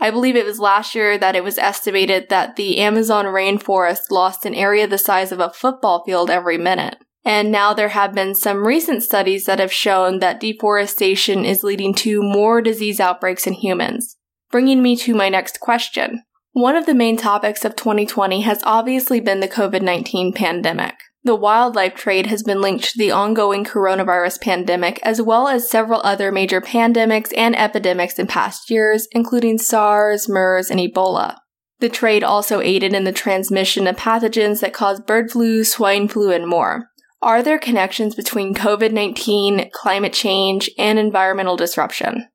I 0.00 0.10
believe 0.10 0.36
it 0.36 0.44
was 0.44 0.58
last 0.58 0.94
year 0.94 1.16
that 1.18 1.36
it 1.36 1.44
was 1.44 1.58
estimated 1.58 2.28
that 2.28 2.56
the 2.56 2.78
Amazon 2.78 3.26
rainforest 3.26 4.10
lost 4.10 4.44
an 4.44 4.54
area 4.54 4.86
the 4.86 4.98
size 4.98 5.32
of 5.32 5.40
a 5.40 5.50
football 5.50 6.04
field 6.04 6.30
every 6.30 6.58
minute. 6.58 6.96
And 7.24 7.50
now 7.50 7.72
there 7.72 7.88
have 7.88 8.12
been 8.12 8.34
some 8.34 8.66
recent 8.66 9.02
studies 9.02 9.46
that 9.46 9.58
have 9.58 9.72
shown 9.72 10.18
that 10.18 10.40
deforestation 10.40 11.44
is 11.44 11.64
leading 11.64 11.94
to 11.94 12.22
more 12.22 12.60
disease 12.60 13.00
outbreaks 13.00 13.46
in 13.46 13.54
humans. 13.54 14.16
Bringing 14.50 14.82
me 14.82 14.94
to 14.96 15.14
my 15.14 15.30
next 15.30 15.60
question. 15.60 16.22
One 16.52 16.76
of 16.76 16.86
the 16.86 16.94
main 16.94 17.16
topics 17.16 17.64
of 17.64 17.74
2020 17.74 18.42
has 18.42 18.62
obviously 18.64 19.20
been 19.20 19.40
the 19.40 19.48
COVID 19.48 19.80
19 19.82 20.32
pandemic. 20.34 20.94
The 21.24 21.34
wildlife 21.34 21.94
trade 21.94 22.26
has 22.26 22.42
been 22.42 22.60
linked 22.60 22.84
to 22.84 22.98
the 22.98 23.10
ongoing 23.10 23.64
coronavirus 23.64 24.42
pandemic, 24.42 25.00
as 25.02 25.22
well 25.22 25.48
as 25.48 25.70
several 25.70 26.02
other 26.04 26.30
major 26.30 26.60
pandemics 26.60 27.32
and 27.34 27.56
epidemics 27.56 28.18
in 28.18 28.26
past 28.26 28.68
years, 28.68 29.08
including 29.12 29.56
SARS, 29.56 30.28
MERS, 30.28 30.70
and 30.70 30.78
Ebola. 30.78 31.38
The 31.80 31.88
trade 31.88 32.22
also 32.22 32.60
aided 32.60 32.92
in 32.92 33.04
the 33.04 33.12
transmission 33.12 33.86
of 33.86 33.96
pathogens 33.96 34.60
that 34.60 34.74
cause 34.74 35.00
bird 35.00 35.30
flu, 35.30 35.64
swine 35.64 36.08
flu, 36.08 36.30
and 36.30 36.46
more. 36.46 36.90
Are 37.22 37.42
there 37.42 37.58
connections 37.58 38.14
between 38.14 38.54
COVID 38.54 38.92
19, 38.92 39.70
climate 39.72 40.12
change, 40.12 40.68
and 40.76 40.98
environmental 40.98 41.56
disruption? 41.56 42.28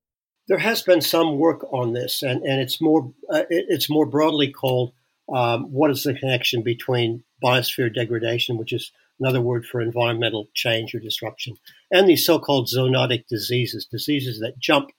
There 0.47 0.57
has 0.57 0.81
been 0.81 1.01
some 1.01 1.37
work 1.37 1.63
on 1.71 1.93
this, 1.93 2.23
and, 2.23 2.41
and 2.41 2.59
it's 2.59 2.81
more 2.81 3.13
uh, 3.31 3.43
it's 3.49 3.87
more 3.87 4.07
broadly 4.07 4.51
called 4.51 4.93
um, 5.33 5.63
what 5.71 5.91
is 5.91 6.03
the 6.03 6.13
connection 6.13 6.63
between 6.63 7.23
biosphere 7.43 7.93
degradation, 7.93 8.57
which 8.57 8.73
is 8.73 8.91
another 9.19 9.41
word 9.41 9.65
for 9.65 9.81
environmental 9.81 10.47
change 10.53 10.95
or 10.95 10.99
disruption, 10.99 11.57
and 11.91 12.07
these 12.07 12.25
so-called 12.25 12.67
zoonotic 12.67 13.27
diseases, 13.27 13.85
diseases 13.85 14.39
that 14.39 14.59
jump 14.59 14.91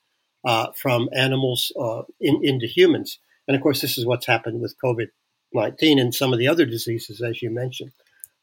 uh, 0.44 0.68
from 0.76 1.08
animals 1.14 1.72
uh, 1.78 2.02
in, 2.20 2.40
into 2.42 2.66
humans. 2.66 3.18
And 3.46 3.56
of 3.56 3.62
course, 3.62 3.80
this 3.80 3.98
is 3.98 4.06
what's 4.06 4.26
happened 4.26 4.60
with 4.60 4.76
COVID-19 4.82 6.00
and 6.00 6.14
some 6.14 6.32
of 6.32 6.38
the 6.38 6.48
other 6.48 6.66
diseases, 6.66 7.20
as 7.20 7.42
you 7.42 7.50
mentioned. 7.50 7.92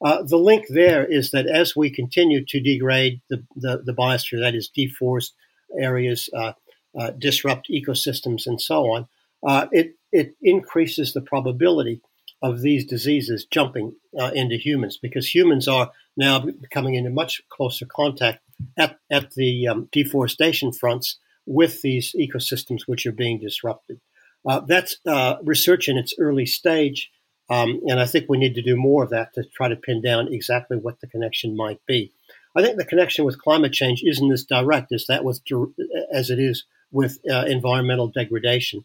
Uh, 0.03 0.21
the 0.21 0.37
link 0.37 0.65
there 0.69 1.05
is 1.05 1.31
that 1.31 1.47
as 1.47 1.75
we 1.75 1.89
continue 1.89 2.45
to 2.45 2.59
degrade 2.59 3.21
the, 3.29 3.43
the, 3.55 3.81
the 3.83 3.93
biosphere, 3.93 4.39
that 4.39 4.53
is, 4.53 4.69
deforest 4.69 5.31
areas, 5.79 6.29
uh, 6.35 6.53
uh, 6.97 7.11
disrupt 7.11 7.69
ecosystems, 7.69 8.45
and 8.45 8.61
so 8.61 8.91
on, 8.91 9.07
uh, 9.45 9.67
it, 9.71 9.95
it 10.11 10.35
increases 10.41 11.13
the 11.13 11.21
probability 11.21 12.01
of 12.41 12.61
these 12.61 12.85
diseases 12.85 13.45
jumping 13.49 13.95
uh, 14.19 14.31
into 14.33 14.55
humans 14.55 14.97
because 15.01 15.33
humans 15.33 15.67
are 15.67 15.91
now 16.15 16.45
coming 16.71 16.95
into 16.95 17.09
much 17.09 17.41
closer 17.49 17.85
contact 17.85 18.39
at, 18.77 18.99
at 19.09 19.31
the 19.31 19.67
um, 19.67 19.89
deforestation 19.91 20.71
fronts 20.71 21.17
with 21.45 21.81
these 21.81 22.13
ecosystems 22.13 22.81
which 22.85 23.05
are 23.05 23.11
being 23.11 23.39
disrupted. 23.39 23.99
that's 24.67 24.97
research 25.43 25.87
in 25.87 25.97
its 25.97 26.13
early 26.19 26.45
stage. 26.45 27.11
Um, 27.49 27.79
and 27.87 27.99
I 27.99 28.05
think 28.05 28.25
we 28.27 28.37
need 28.37 28.55
to 28.55 28.61
do 28.61 28.75
more 28.75 29.03
of 29.03 29.09
that 29.11 29.33
to 29.35 29.43
try 29.55 29.69
to 29.69 29.75
pin 29.77 30.01
down 30.01 30.33
exactly 30.33 30.77
what 30.77 30.99
the 30.99 31.07
connection 31.07 31.55
might 31.55 31.79
be. 31.85 32.11
I 32.55 32.61
think 32.61 32.77
the 32.77 32.85
connection 32.85 33.23
with 33.23 33.41
climate 33.41 33.71
change 33.71 34.03
isn't 34.03 34.31
as 34.31 34.43
direct 34.43 34.91
as 34.91 35.05
that 35.07 35.23
with 35.23 35.41
as 36.11 36.29
it 36.29 36.39
is 36.39 36.65
with 36.91 37.19
uh, 37.29 37.45
environmental 37.47 38.07
degradation. 38.07 38.83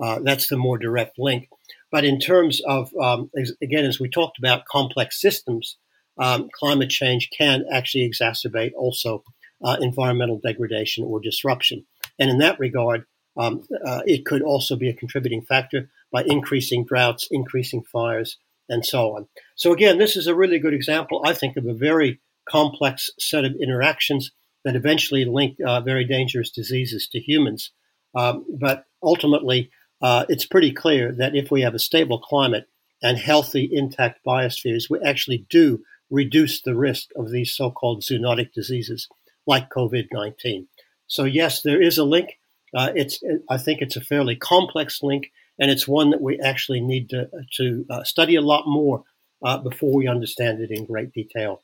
Uh, 0.00 0.20
that's 0.22 0.48
the 0.48 0.56
more 0.56 0.78
direct 0.78 1.18
link. 1.18 1.48
But 1.90 2.04
in 2.04 2.18
terms 2.18 2.60
of 2.66 2.90
um, 3.00 3.30
again, 3.62 3.84
as 3.84 4.00
we 4.00 4.08
talked 4.08 4.38
about 4.38 4.64
complex 4.64 5.20
systems, 5.20 5.76
um, 6.18 6.48
climate 6.54 6.90
change 6.90 7.30
can 7.36 7.64
actually 7.72 8.08
exacerbate 8.08 8.72
also 8.76 9.24
uh, 9.62 9.76
environmental 9.80 10.40
degradation 10.42 11.04
or 11.04 11.20
disruption. 11.20 11.84
And 12.18 12.30
in 12.30 12.38
that 12.38 12.58
regard, 12.58 13.04
um, 13.36 13.64
uh, 13.86 14.02
it 14.04 14.26
could 14.26 14.42
also 14.42 14.76
be 14.76 14.88
a 14.88 14.94
contributing 14.94 15.42
factor 15.42 15.90
by 16.12 16.24
increasing 16.24 16.84
droughts, 16.84 17.28
increasing 17.30 17.82
fires, 17.82 18.38
and 18.68 18.84
so 18.84 19.16
on. 19.16 19.28
So, 19.56 19.72
again, 19.72 19.98
this 19.98 20.16
is 20.16 20.26
a 20.26 20.34
really 20.34 20.58
good 20.58 20.74
example, 20.74 21.22
I 21.24 21.32
think, 21.32 21.56
of 21.56 21.66
a 21.66 21.74
very 21.74 22.20
complex 22.48 23.10
set 23.18 23.44
of 23.44 23.54
interactions 23.60 24.32
that 24.64 24.76
eventually 24.76 25.24
link 25.24 25.56
uh, 25.66 25.80
very 25.80 26.04
dangerous 26.04 26.50
diseases 26.50 27.08
to 27.12 27.18
humans. 27.18 27.72
Um, 28.14 28.44
but 28.60 28.84
ultimately, 29.02 29.70
uh, 30.02 30.26
it's 30.28 30.44
pretty 30.44 30.72
clear 30.72 31.12
that 31.12 31.36
if 31.36 31.50
we 31.50 31.62
have 31.62 31.74
a 31.74 31.78
stable 31.78 32.18
climate 32.18 32.68
and 33.02 33.18
healthy, 33.18 33.68
intact 33.72 34.20
biospheres, 34.26 34.90
we 34.90 35.00
actually 35.00 35.46
do 35.48 35.82
reduce 36.10 36.60
the 36.60 36.74
risk 36.74 37.08
of 37.16 37.30
these 37.30 37.54
so 37.54 37.70
called 37.70 38.02
zoonotic 38.02 38.52
diseases 38.52 39.08
like 39.46 39.70
COVID 39.70 40.08
19. 40.12 40.68
So, 41.06 41.24
yes, 41.24 41.62
there 41.62 41.80
is 41.80 41.98
a 41.98 42.04
link. 42.04 42.38
Uh, 42.74 42.90
it's, 42.94 43.20
I 43.48 43.58
think 43.58 43.80
it's 43.80 43.96
a 43.96 44.00
fairly 44.00 44.34
complex 44.36 45.02
link, 45.02 45.30
and 45.58 45.70
it's 45.70 45.86
one 45.86 46.10
that 46.10 46.20
we 46.20 46.40
actually 46.40 46.80
need 46.80 47.10
to, 47.10 47.28
to 47.56 47.84
uh, 47.90 48.04
study 48.04 48.34
a 48.36 48.40
lot 48.40 48.64
more 48.66 49.04
uh, 49.44 49.58
before 49.58 49.94
we 49.94 50.08
understand 50.08 50.60
it 50.60 50.70
in 50.70 50.86
great 50.86 51.12
detail. 51.12 51.62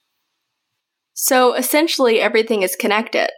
So 1.15 1.55
essentially, 1.55 2.21
everything 2.21 2.63
is 2.63 2.77
connected. 2.77 3.31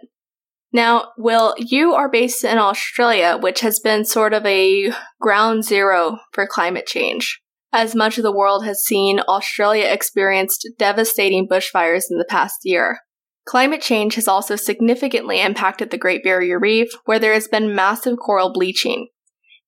Now, 0.72 1.08
Will, 1.18 1.54
you 1.58 1.94
are 1.94 2.08
based 2.08 2.44
in 2.44 2.58
Australia, 2.58 3.36
which 3.40 3.60
has 3.60 3.80
been 3.80 4.04
sort 4.04 4.32
of 4.32 4.46
a 4.46 4.92
ground 5.20 5.64
zero 5.64 6.18
for 6.32 6.46
climate 6.46 6.86
change. 6.86 7.40
As 7.72 7.94
much 7.94 8.18
of 8.18 8.24
the 8.24 8.34
world 8.34 8.64
has 8.64 8.84
seen, 8.84 9.20
Australia 9.20 9.86
experienced 9.86 10.68
devastating 10.78 11.48
bushfires 11.48 12.04
in 12.10 12.18
the 12.18 12.26
past 12.28 12.58
year. 12.64 13.00
Climate 13.46 13.80
change 13.80 14.14
has 14.14 14.28
also 14.28 14.54
significantly 14.54 15.40
impacted 15.40 15.90
the 15.90 15.98
Great 15.98 16.22
Barrier 16.22 16.58
Reef, 16.58 16.88
where 17.04 17.18
there 17.18 17.32
has 17.32 17.48
been 17.48 17.74
massive 17.74 18.18
coral 18.18 18.52
bleaching. 18.52 19.08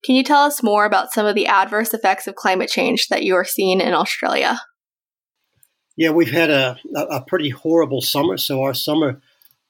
Can 0.04 0.14
you 0.16 0.24
tell 0.24 0.42
us 0.42 0.62
more 0.62 0.84
about 0.84 1.12
some 1.12 1.26
of 1.26 1.34
the 1.34 1.46
adverse 1.46 1.94
effects 1.94 2.26
of 2.26 2.34
climate 2.34 2.68
change 2.68 3.06
that 3.08 3.22
you 3.22 3.34
are 3.34 3.44
seeing 3.44 3.80
in 3.80 3.94
Australia? 3.94 4.60
Yeah, 5.96 6.10
we've 6.10 6.32
had 6.32 6.50
a, 6.50 6.78
a 6.96 7.22
pretty 7.22 7.50
horrible 7.50 8.00
summer. 8.00 8.36
So, 8.36 8.62
our 8.62 8.74
summer, 8.74 9.20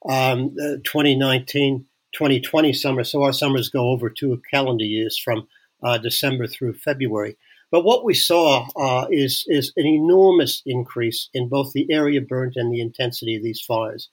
um, 0.08 0.54
2019 0.84 1.86
2020 2.12 2.72
summer, 2.72 3.04
so 3.04 3.22
our 3.22 3.32
summers 3.32 3.68
go 3.68 3.88
over 3.88 4.10
two 4.10 4.40
calendar 4.50 4.84
years 4.84 5.18
from 5.18 5.48
uh, 5.82 5.98
December 5.98 6.46
through 6.46 6.74
February. 6.74 7.36
But 7.70 7.84
what 7.84 8.04
we 8.04 8.14
saw 8.14 8.66
uh, 8.76 9.06
is, 9.10 9.44
is 9.48 9.72
an 9.76 9.86
enormous 9.86 10.62
increase 10.66 11.30
in 11.32 11.48
both 11.48 11.72
the 11.72 11.90
area 11.90 12.20
burnt 12.20 12.54
and 12.56 12.70
the 12.70 12.82
intensity 12.82 13.34
of 13.34 13.42
these 13.42 13.62
fires. 13.62 14.10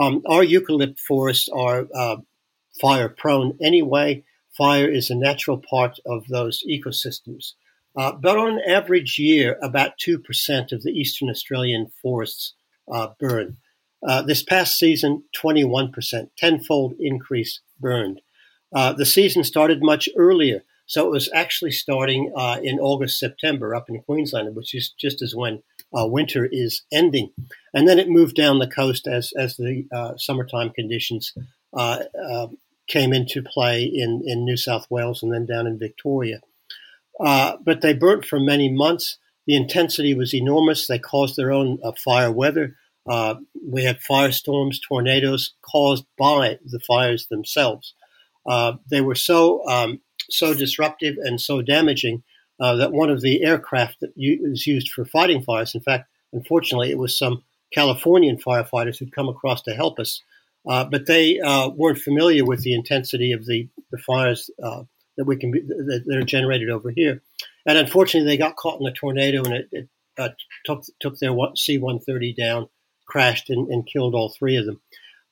Um, 0.00 0.22
our 0.26 0.42
eucalypt 0.42 0.98
forests 0.98 1.48
are 1.54 1.86
uh, 1.94 2.16
fire 2.80 3.10
prone 3.10 3.58
anyway. 3.60 4.24
Fire 4.56 4.88
is 4.88 5.10
a 5.10 5.14
natural 5.14 5.58
part 5.58 5.98
of 6.06 6.26
those 6.28 6.62
ecosystems. 6.66 7.52
Uh, 7.94 8.12
but 8.12 8.38
on 8.38 8.58
average 8.66 9.18
year, 9.18 9.58
about 9.62 9.98
2% 9.98 10.72
of 10.72 10.82
the 10.82 10.92
eastern 10.92 11.28
Australian 11.28 11.92
forests 12.00 12.54
uh, 12.90 13.08
burn. 13.20 13.58
Uh, 14.06 14.22
this 14.22 14.42
past 14.42 14.78
season, 14.78 15.24
21%, 15.36 15.92
tenfold 16.36 16.94
increase 16.98 17.60
burned. 17.80 18.20
Uh, 18.74 18.92
the 18.92 19.06
season 19.06 19.44
started 19.44 19.82
much 19.82 20.08
earlier, 20.16 20.62
so 20.86 21.06
it 21.06 21.10
was 21.10 21.30
actually 21.34 21.70
starting 21.70 22.32
uh, 22.36 22.58
in 22.62 22.78
August, 22.80 23.18
September 23.18 23.74
up 23.74 23.88
in 23.88 24.00
Queensland, 24.02 24.56
which 24.56 24.74
is 24.74 24.92
just 24.98 25.22
as 25.22 25.34
when 25.34 25.62
uh, 25.96 26.06
winter 26.06 26.48
is 26.50 26.82
ending. 26.90 27.30
And 27.74 27.86
then 27.86 27.98
it 27.98 28.08
moved 28.08 28.34
down 28.34 28.58
the 28.58 28.66
coast 28.66 29.06
as, 29.06 29.32
as 29.38 29.56
the 29.56 29.84
summertime 30.16 30.70
conditions 30.70 31.34
came 32.88 33.12
into 33.12 33.42
play 33.42 33.84
in, 33.84 34.22
in 34.26 34.44
New 34.44 34.56
South 34.56 34.86
Wales 34.90 35.22
and 35.22 35.32
then 35.32 35.46
down 35.46 35.66
in 35.66 35.78
Victoria. 35.78 36.40
Uh, 37.18 37.56
but 37.64 37.80
they 37.80 37.94
burnt 37.94 38.24
for 38.24 38.40
many 38.40 38.70
months. 38.70 39.18
The 39.46 39.56
intensity 39.56 40.14
was 40.14 40.34
enormous. 40.34 40.86
They 40.86 40.98
caused 40.98 41.36
their 41.36 41.52
own 41.52 41.78
uh, 41.82 41.92
fire 41.92 42.30
weather. 42.30 42.76
Uh, 43.08 43.36
we 43.66 43.84
had 43.84 43.98
firestorms, 44.00 44.76
tornadoes 44.86 45.54
caused 45.62 46.04
by 46.18 46.58
the 46.64 46.80
fires 46.80 47.26
themselves. 47.26 47.94
Uh, 48.46 48.74
they 48.90 49.00
were 49.00 49.14
so 49.14 49.66
um, 49.68 50.00
so 50.30 50.54
disruptive 50.54 51.16
and 51.18 51.40
so 51.40 51.62
damaging 51.62 52.22
uh, 52.60 52.76
that 52.76 52.92
one 52.92 53.10
of 53.10 53.20
the 53.20 53.42
aircraft 53.42 53.98
that 54.00 54.12
is 54.16 54.66
used 54.66 54.90
for 54.90 55.04
fighting 55.04 55.42
fires, 55.42 55.74
in 55.74 55.80
fact, 55.80 56.08
unfortunately, 56.32 56.90
it 56.90 56.98
was 56.98 57.18
some 57.18 57.42
Californian 57.72 58.36
firefighters 58.36 58.98
who'd 58.98 59.14
come 59.14 59.28
across 59.28 59.62
to 59.62 59.74
help 59.74 59.98
us, 59.98 60.22
uh, 60.68 60.84
but 60.84 61.06
they 61.06 61.40
uh, 61.40 61.68
weren't 61.70 61.98
familiar 61.98 62.44
with 62.44 62.62
the 62.62 62.74
intensity 62.74 63.32
of 63.32 63.46
the, 63.46 63.68
the 63.90 63.98
fires 63.98 64.50
that 65.16 65.24
we 65.26 65.36
can 65.36 65.50
be, 65.50 65.60
that, 65.60 66.04
are 66.16 66.24
generated 66.24 66.70
over 66.70 66.90
here. 66.90 67.22
And 67.66 67.78
unfortunately, 67.78 68.28
they 68.28 68.36
got 68.36 68.56
caught 68.56 68.80
in 68.80 68.86
a 68.86 68.92
tornado 68.92 69.42
and 69.44 69.54
it, 69.54 69.68
it 69.72 69.88
took, 70.64 70.84
took 71.00 71.18
their 71.18 71.32
C 71.56 71.78
130 71.78 72.34
down, 72.34 72.68
crashed, 73.12 73.50
and, 73.50 73.68
and, 73.68 73.86
killed 73.86 74.14
all 74.14 74.30
three 74.30 74.56
of 74.56 74.64
them. 74.64 74.80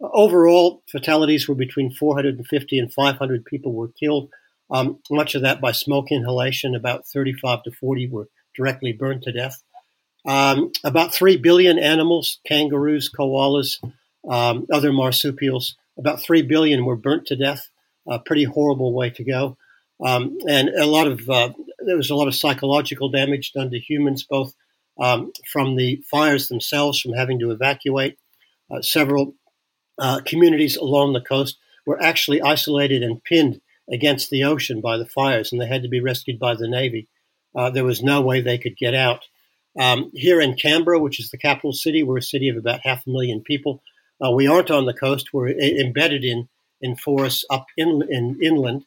Overall, 0.03 0.83
fatalities 0.93 1.49
were 1.49 1.55
between 1.55 1.91
450 1.91 2.79
and 2.79 2.93
500 2.93 3.45
people 3.47 3.73
were 3.73 3.89
killed. 3.89 4.29
Um, 4.71 4.99
much 5.11 5.35
of 5.35 5.43
that 5.43 5.63
by 5.63 5.73
smoke 5.73 6.13
inhalation. 6.13 6.75
About 6.75 7.07
35 7.07 7.63
to 7.63 7.71
40 7.71 8.09
were 8.09 8.29
directly 8.55 8.93
burned 8.93 9.23
to 9.23 9.33
death. 9.33 9.63
Um, 10.27 10.73
about 10.85 11.15
3 11.15 11.39
billion 11.39 11.79
animals, 11.79 12.39
kangaroos, 12.47 13.11
koalas, 13.11 13.83
um, 14.29 14.67
other 14.71 14.93
marsupials, 14.93 15.77
about 15.97 16.21
3 16.21 16.43
billion 16.43 16.85
were 16.85 16.97
burnt 16.97 17.27
to 17.29 17.37
death. 17.37 17.71
A 18.07 18.19
pretty 18.19 18.45
horrible 18.45 18.93
way 18.93 19.11
to 19.11 19.25
go. 19.25 19.57
Um, 20.05 20.39
and 20.49 20.69
a 20.69 20.87
lot 20.87 21.07
of 21.07 21.29
uh, 21.29 21.51
there 21.87 21.97
was 21.97 22.11
a 22.11 22.15
lot 22.15 22.29
of 22.29 22.35
psychological 22.35 23.11
damage 23.11 23.53
done 23.53 23.71
to 23.71 23.79
humans, 23.79 24.23
both 24.23 24.55
um, 25.01 25.33
from 25.51 25.77
the 25.77 26.03
fires 26.11 26.49
themselves, 26.49 27.01
from 27.01 27.15
having 27.15 27.39
to 27.41 27.51
evacuate. 27.51 28.19
Uh, 28.71 28.83
several 28.83 29.35
uh, 29.99 30.21
communities 30.25 30.77
along 30.77 31.13
the 31.13 31.21
coast 31.21 31.59
were 31.87 32.01
actually 32.01 32.41
isolated 32.41 33.03
and 33.03 33.25
pinned 33.25 33.61
against 33.91 34.31
the 34.31 34.45
ocean 34.45 34.81
by 34.81 34.97
the 34.97 35.07
fires, 35.07 35.51
and 35.51 35.61
they 35.61 35.67
had 35.67 35.83
to 35.83 35.89
be 35.89 36.01
rescued 36.01 36.39
by 36.39 36.55
the 36.55 36.69
Navy. 36.69 37.09
Uh, 37.57 37.71
there 37.71 37.85
was 37.85 38.03
no 38.03 38.21
way 38.21 38.41
they 38.41 38.59
could 38.59 38.77
get 38.77 38.95
out. 38.95 39.25
Um, 39.79 40.11
here 40.15 40.41
in 40.41 40.55
Canberra, 40.55 40.99
which 40.99 41.19
is 41.19 41.31
the 41.31 41.39
capital 41.39 41.73
city, 41.73 42.03
we're 42.03 42.19
a 42.19 42.23
city 42.23 42.49
of 42.49 42.57
about 42.57 42.81
half 42.85 43.07
a 43.07 43.11
million 43.11 43.41
people. 43.41 43.83
Uh, 44.25 44.31
we 44.31 44.47
aren't 44.47 44.71
on 44.71 44.87
the 44.87 44.95
coast; 44.95 45.33
we're 45.33 45.49
embedded 45.49 46.25
in 46.25 46.49
in 46.81 46.97
forests 46.97 47.45
up 47.51 47.67
in, 47.77 48.03
in 48.09 48.39
inland, 48.43 48.85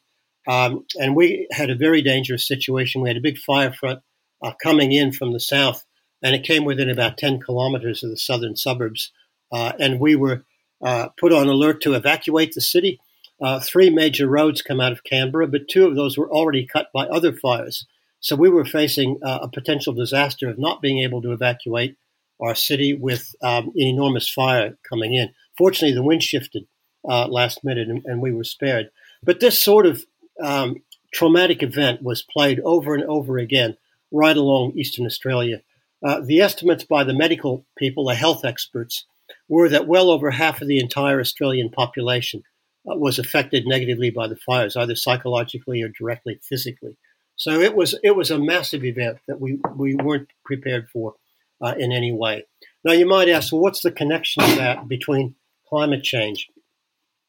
um, 0.48 0.84
and 1.00 1.14
we 1.14 1.46
had 1.52 1.70
a 1.70 1.76
very 1.76 2.02
dangerous 2.02 2.46
situation. 2.46 3.02
We 3.02 3.08
had 3.08 3.16
a 3.16 3.22
big 3.22 3.38
fire 3.38 3.72
front 3.72 4.00
uh, 4.42 4.52
coming 4.62 4.92
in 4.92 5.12
from 5.12 5.32
the 5.32 5.40
south, 5.40 5.84
and 6.24 6.34
it 6.34 6.42
came 6.42 6.64
within 6.64 6.90
about 6.90 7.18
ten 7.18 7.38
kilometers 7.38 8.02
of 8.02 8.10
the 8.10 8.16
southern 8.16 8.56
suburbs, 8.56 9.12
uh, 9.52 9.72
and 9.78 10.00
we 10.00 10.16
were 10.16 10.44
uh, 10.82 11.08
put 11.20 11.32
on 11.32 11.46
alert 11.46 11.80
to 11.82 11.94
evacuate 11.94 12.54
the 12.54 12.60
city. 12.60 12.98
Uh, 13.40 13.60
three 13.60 13.90
major 13.90 14.26
roads 14.26 14.62
come 14.62 14.80
out 14.80 14.92
of 14.92 15.04
Canberra, 15.04 15.46
but 15.46 15.68
two 15.68 15.86
of 15.86 15.94
those 15.94 16.16
were 16.16 16.30
already 16.30 16.66
cut 16.66 16.88
by 16.92 17.06
other 17.06 17.32
fires. 17.32 17.86
So 18.20 18.36
we 18.36 18.48
were 18.48 18.64
facing 18.64 19.18
uh, 19.22 19.40
a 19.42 19.48
potential 19.48 19.92
disaster 19.92 20.48
of 20.48 20.58
not 20.58 20.80
being 20.80 21.00
able 21.00 21.20
to 21.22 21.32
evacuate 21.32 21.96
our 22.40 22.54
city 22.54 22.94
with 22.94 23.34
um, 23.42 23.68
an 23.76 23.86
enormous 23.86 24.30
fire 24.30 24.78
coming 24.88 25.14
in. 25.14 25.30
Fortunately, 25.58 25.94
the 25.94 26.02
wind 26.02 26.22
shifted 26.22 26.66
uh, 27.06 27.26
last 27.26 27.62
minute 27.62 27.88
and, 27.88 28.02
and, 28.06 28.22
we 28.22 28.32
were 28.32 28.44
spared. 28.44 28.88
But 29.22 29.40
this 29.40 29.62
sort 29.62 29.84
of 29.84 30.04
um, 30.42 30.76
traumatic 31.12 31.62
event 31.62 32.02
was 32.02 32.22
played 32.22 32.60
over 32.60 32.94
and 32.94 33.04
over 33.04 33.36
again 33.36 33.76
right 34.10 34.36
along 34.36 34.72
Eastern 34.74 35.04
Australia. 35.04 35.60
Uh, 36.04 36.20
the 36.20 36.40
estimates 36.40 36.84
by 36.84 37.02
the 37.02 37.14
medical 37.14 37.64
people, 37.78 38.04
the 38.04 38.14
health 38.14 38.44
experts, 38.44 39.06
were 39.48 39.68
that 39.68 39.88
well 39.88 40.10
over 40.10 40.30
half 40.30 40.60
of 40.60 40.68
the 40.68 40.78
entire 40.78 41.18
Australian 41.18 41.70
population 41.70 42.42
uh, 42.90 42.94
was 42.96 43.18
affected 43.18 43.66
negatively 43.66 44.10
by 44.10 44.28
the 44.28 44.36
fires, 44.36 44.76
either 44.76 44.94
psychologically 44.94 45.80
or 45.82 45.88
directly 45.88 46.38
physically. 46.42 46.98
So 47.36 47.60
it 47.60 47.74
was 47.74 47.98
it 48.02 48.14
was 48.14 48.30
a 48.30 48.38
massive 48.38 48.84
event 48.84 49.18
that 49.26 49.40
we, 49.40 49.58
we 49.76 49.94
weren't 49.96 50.28
prepared 50.44 50.88
for 50.88 51.14
uh, 51.62 51.74
in 51.78 51.90
any 51.90 52.12
way. 52.12 52.44
Now 52.84 52.92
you 52.92 53.06
might 53.06 53.28
ask, 53.28 53.52
well, 53.52 53.62
what's 53.62 53.82
the 53.82 53.90
connection 53.90 54.44
of 54.44 54.56
that 54.56 54.86
between 54.86 55.34
climate 55.68 56.04
change? 56.04 56.48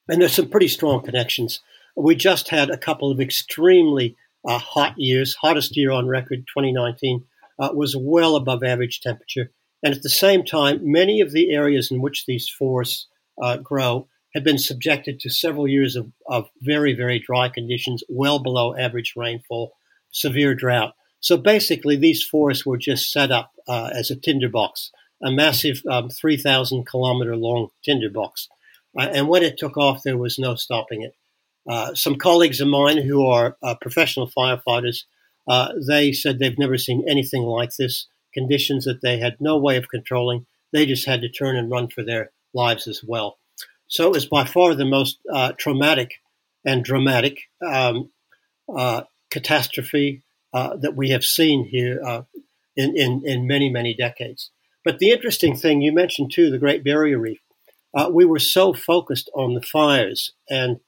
And 0.07 0.21
there's 0.21 0.35
some 0.35 0.49
pretty 0.49 0.67
strong 0.67 1.01
connections. 1.01 1.61
We 1.95 2.15
just 2.15 2.49
had 2.49 2.69
a 2.69 2.77
couple 2.77 3.09
of 3.09 3.19
extremely 3.19 4.15
uh, 4.47 4.59
hot 4.59 4.93
years. 4.97 5.35
Hottest 5.35 5.75
year 5.75 5.91
on 5.91 6.07
record, 6.07 6.45
2019, 6.47 7.23
uh, 7.59 7.69
was 7.73 7.95
well 7.95 8.35
above 8.35 8.63
average 8.63 9.01
temperature. 9.01 9.51
And 9.83 9.93
at 9.93 10.01
the 10.01 10.09
same 10.09 10.43
time, 10.43 10.79
many 10.81 11.21
of 11.21 11.31
the 11.31 11.51
areas 11.51 11.91
in 11.91 12.01
which 12.01 12.25
these 12.25 12.49
forests 12.49 13.07
uh, 13.41 13.57
grow 13.57 14.07
had 14.33 14.43
been 14.43 14.57
subjected 14.57 15.19
to 15.19 15.29
several 15.29 15.67
years 15.67 15.95
of, 15.95 16.11
of 16.27 16.49
very, 16.61 16.93
very 16.93 17.19
dry 17.19 17.47
conditions, 17.49 18.03
well 18.09 18.39
below 18.39 18.75
average 18.75 19.13
rainfall, 19.15 19.73
severe 20.11 20.53
drought. 20.53 20.93
So 21.21 21.37
basically, 21.37 21.95
these 21.95 22.23
forests 22.23 22.65
were 22.65 22.77
just 22.77 23.11
set 23.11 23.31
up 23.31 23.51
uh, 23.67 23.89
as 23.93 24.11
a 24.11 24.15
tinderbox, 24.15 24.91
a 25.23 25.31
massive 25.31 25.81
um, 25.89 26.09
3,000 26.09 26.85
kilometer 26.85 27.35
long 27.35 27.69
tinderbox. 27.83 28.49
Uh, 28.97 29.07
and 29.13 29.27
when 29.27 29.43
it 29.43 29.57
took 29.57 29.77
off, 29.77 30.03
there 30.03 30.17
was 30.17 30.37
no 30.37 30.55
stopping 30.55 31.01
it. 31.01 31.15
Uh, 31.67 31.95
some 31.95 32.15
colleagues 32.15 32.61
of 32.61 32.67
mine 32.67 32.97
who 32.97 33.25
are 33.25 33.57
uh, 33.63 33.75
professional 33.81 34.29
firefighters, 34.29 35.03
uh, 35.47 35.73
they 35.88 36.12
said 36.12 36.39
they've 36.39 36.58
never 36.58 36.77
seen 36.77 37.05
anything 37.08 37.43
like 37.43 37.75
this. 37.75 38.08
Conditions 38.34 38.86
that 38.86 39.01
they 39.01 39.19
had 39.19 39.38
no 39.39 39.58
way 39.58 39.77
of 39.77 39.89
controlling. 39.89 40.45
They 40.73 40.86
just 40.86 41.05
had 41.05 41.21
to 41.21 41.29
turn 41.29 41.55
and 41.55 41.71
run 41.71 41.88
for 41.88 42.03
their 42.03 42.31
lives 42.53 42.88
as 42.88 43.01
well. 43.03 43.38
So 43.88 44.08
it 44.08 44.13
was 44.13 44.25
by 44.25 44.45
far 44.45 44.73
the 44.73 44.86
most 44.86 45.19
uh, 45.31 45.53
traumatic 45.58 46.15
and 46.65 46.84
dramatic 46.84 47.43
um, 47.65 48.12
uh, 48.75 49.03
catastrophe 49.29 50.23
uh, 50.53 50.75
that 50.77 50.95
we 50.95 51.10
have 51.10 51.23
seen 51.23 51.65
here 51.65 52.01
uh, 52.03 52.23
in, 52.75 52.97
in, 52.97 53.21
in, 53.25 53.47
many, 53.47 53.69
many 53.69 53.93
decades. 53.93 54.49
But 54.84 54.99
the 54.99 55.12
interesting 55.12 55.55
thing, 55.55 55.81
you 55.81 55.91
mentioned 55.91 56.31
too, 56.34 56.49
the 56.49 56.58
Great 56.58 56.84
Barrier 56.84 57.19
Reef. 57.19 57.39
Uh, 57.93 58.10
we 58.12 58.25
were 58.25 58.39
so 58.39 58.73
focused 58.73 59.29
on 59.34 59.53
the 59.53 59.62
fires 59.62 60.34
and 60.49 60.79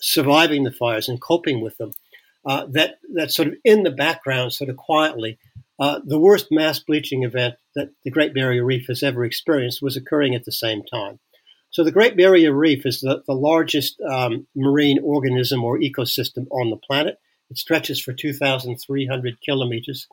surviving 0.00 0.64
the 0.64 0.72
fires 0.72 1.08
and 1.08 1.20
coping 1.20 1.60
with 1.60 1.76
them 1.78 1.92
that, 2.44 2.98
that 3.14 3.30
sort 3.30 3.48
of 3.48 3.54
in 3.64 3.82
the 3.82 3.90
background, 3.90 4.52
sort 4.52 4.70
of 4.70 4.76
quietly, 4.76 5.38
the 5.78 6.18
worst 6.18 6.48
mass 6.50 6.78
bleaching 6.78 7.22
event 7.24 7.54
that 7.74 7.90
the 8.04 8.10
Great 8.10 8.34
Barrier 8.34 8.64
Reef 8.64 8.86
has 8.88 9.02
ever 9.02 9.24
experienced 9.24 9.82
was 9.82 9.96
occurring 9.96 10.34
at 10.34 10.44
the 10.44 10.52
same 10.52 10.82
time. 10.84 11.18
So 11.72 11.82
the 11.82 11.90
Great 11.90 12.18
Barrier 12.18 12.52
Reef 12.52 12.84
is 12.84 13.00
the, 13.00 13.22
the 13.26 13.32
largest 13.32 13.98
um, 14.02 14.46
marine 14.54 14.98
organism 15.02 15.64
or 15.64 15.78
ecosystem 15.78 16.46
on 16.50 16.68
the 16.68 16.76
planet. 16.76 17.18
It 17.50 17.56
stretches 17.56 17.98
for 18.00 18.12
2,300 18.12 19.38
kilometers 19.42 20.06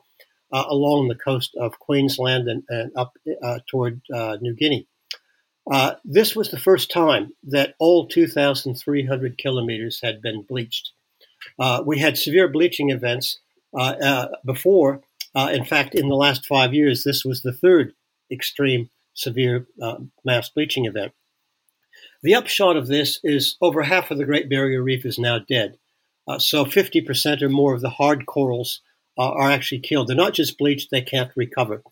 uh, 0.52 0.64
along 0.68 1.08
the 1.08 1.14
coast 1.14 1.54
of 1.60 1.78
Queensland 1.78 2.48
and, 2.48 2.62
and 2.70 2.92
up 2.96 3.12
uh, 3.42 3.58
toward 3.70 4.00
uh, 4.12 4.38
New 4.40 4.54
Guinea. 4.54 4.86
Uh, 5.70 5.94
this 6.02 6.34
was 6.34 6.50
the 6.50 6.58
first 6.58 6.90
time 6.90 7.34
that 7.44 7.74
all 7.78 8.08
2,300 8.08 9.36
kilometers 9.36 10.00
had 10.02 10.22
been 10.22 10.42
bleached. 10.42 10.92
Uh, 11.58 11.82
we 11.84 11.98
had 11.98 12.18
severe 12.18 12.48
bleaching 12.48 12.90
events 12.90 13.38
uh, 13.78 14.28
before. 14.44 15.02
in 15.34 15.64
fact, 15.64 15.94
in 15.94 16.08
the 16.08 16.16
last 16.16 16.46
five 16.46 16.74
years, 16.74 17.04
this 17.04 17.24
was 17.24 17.42
the 17.42 17.52
third 17.52 17.94
extreme 18.30 18.90
severe 19.14 19.66
mass 20.24 20.48
bleaching 20.48 20.86
event. 20.86 21.12
The 22.22 22.34
upshot 22.34 22.76
of 22.76 22.86
this 22.86 23.18
is 23.24 23.56
over 23.60 23.82
half 23.82 24.10
of 24.10 24.18
the 24.18 24.24
Great 24.24 24.48
Barrier 24.48 24.82
Reef 24.82 25.06
is 25.06 25.18
now 25.18 25.38
dead. 25.38 25.78
Uh, 26.28 26.38
so 26.38 26.64
50% 26.64 27.42
or 27.42 27.48
more 27.48 27.74
of 27.74 27.80
the 27.80 27.90
hard 27.90 28.26
corals 28.26 28.82
uh, 29.18 29.30
are 29.30 29.50
actually 29.50 29.80
killed. 29.80 30.08
They're 30.08 30.16
not 30.16 30.34
just 30.34 30.58
bleached, 30.58 30.90
they 30.90 31.02
can't 31.02 31.32
recover. 31.34 31.82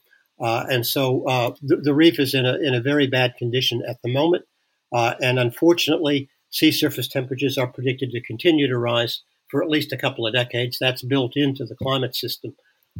Uh, 0.40 0.64
and 0.68 0.86
so 0.86 1.26
uh, 1.26 1.54
the, 1.62 1.76
the, 1.76 1.94
reef 1.94 2.20
is 2.20 2.34
in 2.34 2.46
a, 2.46 2.54
in 2.58 2.74
a 2.74 2.80
very 2.80 3.08
bad 3.08 3.36
condition 3.36 3.82
at 3.88 4.00
the 4.02 4.12
moment. 4.12 4.44
Uh, 4.92 5.14
and 5.20 5.38
unfortunately, 5.38 6.28
sea 6.50 6.70
surface 6.70 7.08
temperatures 7.08 7.58
are 7.58 7.66
predicted 7.66 8.12
to 8.12 8.20
continue 8.20 8.68
to 8.68 8.78
rise 8.78 9.22
for 9.50 9.62
at 9.62 9.70
least 9.70 9.92
a 9.92 9.98
couple 9.98 10.26
of 10.26 10.34
decades. 10.34 10.78
That's 10.78 11.02
built 11.02 11.32
into 11.36 11.64
the 11.64 11.76
climate 11.76 12.14
system. 12.14 12.54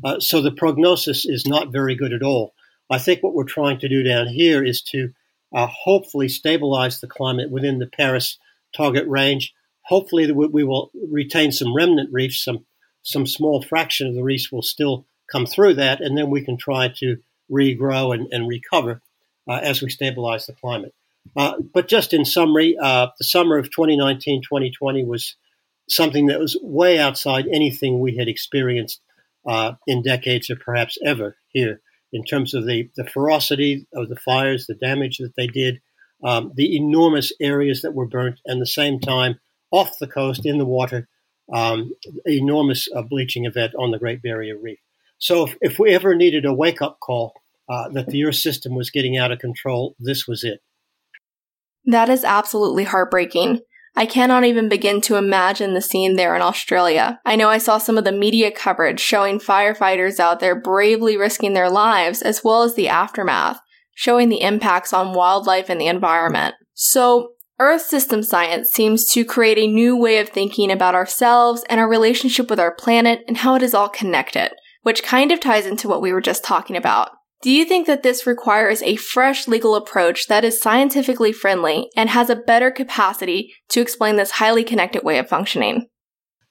Uh, 0.05 0.21
so 0.21 0.41
the 0.41 0.53
prognosis 0.53 1.25
is 1.27 1.47
not 1.47 1.73
very 1.73 1.95
good 1.95 2.13
at 2.13 2.23
all. 2.23 2.55
I 2.91 2.99
think 2.99 3.23
what 3.23 3.35
we're 3.35 3.45
trying 3.45 3.79
to 3.81 3.89
do 3.89 4.03
down 4.03 4.29
here 4.29 4.65
is 4.65 4.81
to 4.83 5.13
uh, 5.55 5.67
hopefully 5.67 6.29
stabilize 6.29 7.01
the 7.01 7.07
climate 7.07 7.51
within 7.51 7.79
the 7.79 7.87
Paris 7.87 8.39
target 8.77 9.07
range. 9.09 9.55
Hopefully, 9.83 10.31
we 10.31 10.65
will 10.65 10.91
retain 11.09 11.51
some 11.53 11.75
remnant 11.75 12.13
reefs, 12.13 12.45
some 12.45 12.67
some 13.03 13.27
small 13.27 13.63
fraction 13.63 14.07
of 14.07 14.15
the 14.15 14.23
reefs 14.23 14.53
will 14.53 14.63
still 14.63 15.07
come 15.31 15.47
through 15.47 15.75
that, 15.75 16.01
and 16.01 16.17
then 16.17 16.29
we 16.29 16.45
can 16.45 16.59
try 16.59 16.89
to 16.89 17.17
regrow 17.51 18.15
and, 18.15 18.29
and 18.31 18.49
recover 18.49 19.01
uh, 19.49 19.61
as 19.63 19.81
we 19.81 19.89
stabilize 19.89 20.47
the 20.47 20.53
climate. 20.53 20.95
Uh, 21.37 21.55
but 21.73 21.89
just 21.89 22.13
in 22.13 22.25
summary, 22.25 22.77
uh, 22.81 23.09
the 23.19 23.25
summer 23.25 23.57
of 23.59 23.71
2019 23.71 24.43
2020 24.43 25.05
was 25.05 25.37
something 25.89 26.27
that 26.27 26.41
was 26.41 26.59
way 26.63 26.99
outside 26.99 27.47
anything 27.53 27.99
we 27.99 28.17
had 28.17 28.29
experienced 28.29 29.01
uh, 29.47 29.73
in 29.87 30.03
decades 30.03 30.51
or 30.51 30.57
perhaps 30.57 30.99
ever 31.05 31.37
here 31.49 31.81
in 32.13 32.25
terms 32.25 32.55
of 32.55 32.67
the, 32.67 32.91
the 32.97 33.05
ferocity 33.05 33.87
of 33.95 34.09
the 34.09 34.17
fires, 34.17 34.67
the 34.67 34.75
damage 34.75 35.19
that 35.19 35.35
they 35.37 35.47
did, 35.47 35.81
um, 36.25 36.53
the 36.55 36.77
enormous 36.77 37.33
areas 37.41 37.83
that 37.83 37.95
were 37.95 38.07
burnt, 38.07 38.41
and 38.47 38.61
the 38.61 38.67
same 38.67 38.99
time 38.99 39.39
off 39.71 39.99
the 39.99 40.07
coast 40.07 40.47
in 40.47 40.59
the 40.59 40.65
water, 40.65 41.09
um, 41.53 41.91
enormous 42.27 42.89
uh, 42.95 43.03
bleaching 43.03 43.45
event 43.45 43.75
on 43.79 43.91
the 43.91 43.99
Great 43.99 44.23
Barrier 44.23 44.57
Reef. 44.59 44.79
So 45.19 45.47
if, 45.47 45.57
if 45.61 45.79
we 45.79 45.91
ever 45.91 46.15
needed 46.15 46.45
a 46.45 46.55
wake 46.55 46.81
up 46.81 46.99
call 47.01 47.35
uh, 47.69 47.89
that 47.91 48.07
the 48.07 48.25
Earth 48.25 48.37
system 48.37 48.75
was 48.75 48.91
getting 48.91 49.17
out 49.17 49.33
of 49.33 49.39
control, 49.39 49.95
this 49.99 50.27
was 50.27 50.45
it. 50.45 50.61
That 51.85 52.09
is 52.09 52.25
absolutely 52.25 52.85
heartbreaking. 52.85 53.61
I 53.97 54.07
cannot 54.07 54.45
even 54.45 54.69
begin 54.69 55.01
to 55.03 55.17
imagine 55.17 55.75
the 55.75 55.81
scene 55.81 56.17
there 56.17 56.37
in 56.37 56.43
Australia. 56.43 57.21
I 57.25 57.37
know 57.37 57.49
I 57.49 57.59
saw 57.59 57.79
some 57.79 57.99
of 57.99 58.05
the 58.05 58.13
media 58.13 58.51
coverage 58.51 59.01
showing 59.01 59.39
firefighters 59.39 60.21
out 60.21 60.41
there 60.41 60.61
bravely 60.61 61.17
risking 61.17 61.55
their 61.55 61.71
lives 61.71 62.23
as 62.23 62.45
well 62.45 62.63
as 62.63 62.75
the 62.75 62.89
aftermath, 62.89 63.61
showing 63.95 64.29
the 64.29 64.43
impacts 64.43 64.93
on 64.93 65.15
wildlife 65.15 65.69
and 65.69 65.81
the 65.81 65.89
environment. 65.89 66.55
So, 66.75 67.31
Earth 67.61 67.83
system 67.83 68.23
science 68.23 68.71
seems 68.71 69.05
to 69.07 69.25
create 69.25 69.59
a 69.59 69.67
new 69.67 69.97
way 69.97 70.19
of 70.19 70.29
thinking 70.29 70.71
about 70.71 70.95
ourselves 70.95 71.65
and 71.69 71.81
our 71.81 71.89
relationship 71.89 72.49
with 72.49 72.61
our 72.61 72.73
planet 72.73 73.25
and 73.27 73.39
how 73.39 73.57
it 73.57 73.63
is 73.63 73.75
all 73.75 73.89
connected, 73.89 74.53
which 74.83 75.03
kind 75.03 75.33
of 75.33 75.41
ties 75.41 75.67
into 75.67 75.89
what 75.89 76.01
we 76.01 76.13
were 76.13 76.21
just 76.21 76.45
talking 76.45 76.77
about. 76.77 77.11
Do 77.41 77.53
you 77.53 77.65
think 77.65 77.87
that 77.87 78.03
this 78.03 78.27
requires 78.27 78.83
a 78.83 78.97
fresh 78.97 79.47
legal 79.47 79.77
approach 79.77 80.27
that 80.27 80.45
is 80.45 80.61
scientifically 80.61 81.33
friendly 81.33 81.89
and 81.97 82.11
has 82.11 82.31
a 82.31 82.37
better 82.37 82.71
capacity 82.71 83.55
to 83.69 83.81
explain 83.81 84.17
this 84.17 84.33
highly 84.33 84.65
connected 84.65 85.05
way 85.05 85.19
of 85.19 85.29
functioning? 85.29 85.87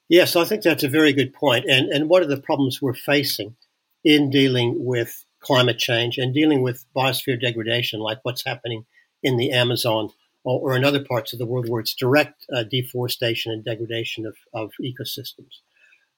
Yes, 0.08 0.38
I 0.38 0.46
think 0.46 0.64
that's 0.64 0.84
a 0.84 0.90
very 0.90 1.12
good 1.12 1.34
point. 1.34 1.66
And, 1.70 1.90
and 1.90 2.10
one 2.10 2.24
of 2.24 2.30
the 2.30 2.40
problems 2.40 2.82
we're 2.82 2.94
facing 2.94 3.58
in 4.06 4.30
dealing 4.30 4.76
with 4.86 5.26
climate 5.42 5.78
change 5.78 6.18
and 6.18 6.34
dealing 6.34 6.62
with 6.62 6.86
biosphere 6.96 7.40
degradation, 7.40 8.00
like 8.00 8.20
what's 8.24 8.46
happening 8.46 8.86
in 9.22 9.36
the 9.36 9.52
Amazon 9.52 10.10
or, 10.46 10.72
or 10.72 10.76
in 10.78 10.86
other 10.86 11.04
parts 11.04 11.34
of 11.34 11.40
the 11.40 11.46
world 11.46 11.68
where 11.68 11.82
it's 11.82 11.94
direct 11.94 12.46
uh, 12.56 12.64
deforestation 12.64 13.52
and 13.52 13.66
degradation 13.66 14.26
of, 14.26 14.38
of 14.54 14.72
ecosystems. 14.82 15.60